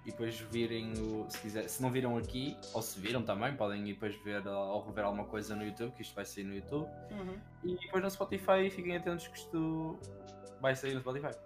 [0.07, 1.27] e depois virem o.
[1.29, 4.51] Se, quiser, se não viram aqui, ou se viram também, podem ir depois ver uh,
[4.51, 6.89] ou rever alguma coisa no YouTube, que isto vai sair no YouTube.
[7.11, 7.39] Uhum.
[7.65, 9.99] E depois no Spotify fiquem atentos que isto
[10.61, 11.37] vai sair no Spotify.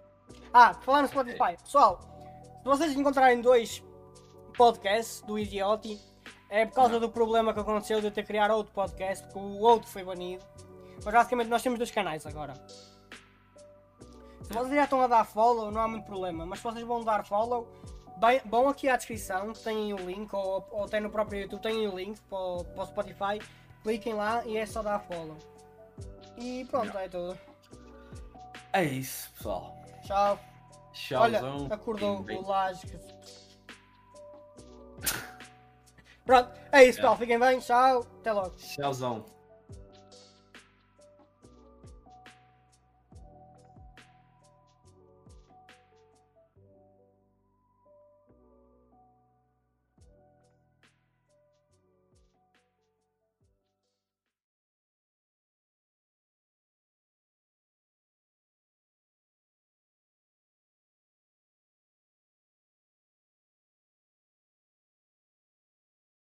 [0.53, 1.99] Ah, falar no Spotify, pessoal,
[2.59, 3.83] se vocês encontrarem dois
[4.59, 5.97] podcasts do Idioti,
[6.49, 9.59] é por causa do problema que aconteceu de eu ter criado outro podcast, porque o
[9.61, 10.43] outro foi banido.
[11.05, 12.53] Mas basicamente nós temos dois canais agora.
[14.43, 17.03] Se vocês já estão a dar follow, não há muito problema, mas se vocês vão
[17.05, 17.67] dar follow,
[18.17, 21.61] bem- vão aqui à descrição, que tem o link, ou, ou tem no próprio YouTube,
[21.61, 23.39] tem o link para o, para o Spotify,
[23.83, 25.37] cliquem lá e é só dar follow.
[26.35, 27.37] E pronto, é tudo.
[28.73, 29.73] É isso, pessoal.
[30.03, 30.37] Tchau.
[30.91, 31.65] Tchauzão.
[31.65, 32.87] Olha, acordou o Laje.
[36.29, 37.17] Pronto, é isso, pessoal.
[37.17, 37.57] Fiquem bem.
[37.57, 38.05] Tchau.
[38.19, 38.51] Até logo.
[38.55, 39.25] Tchauzão.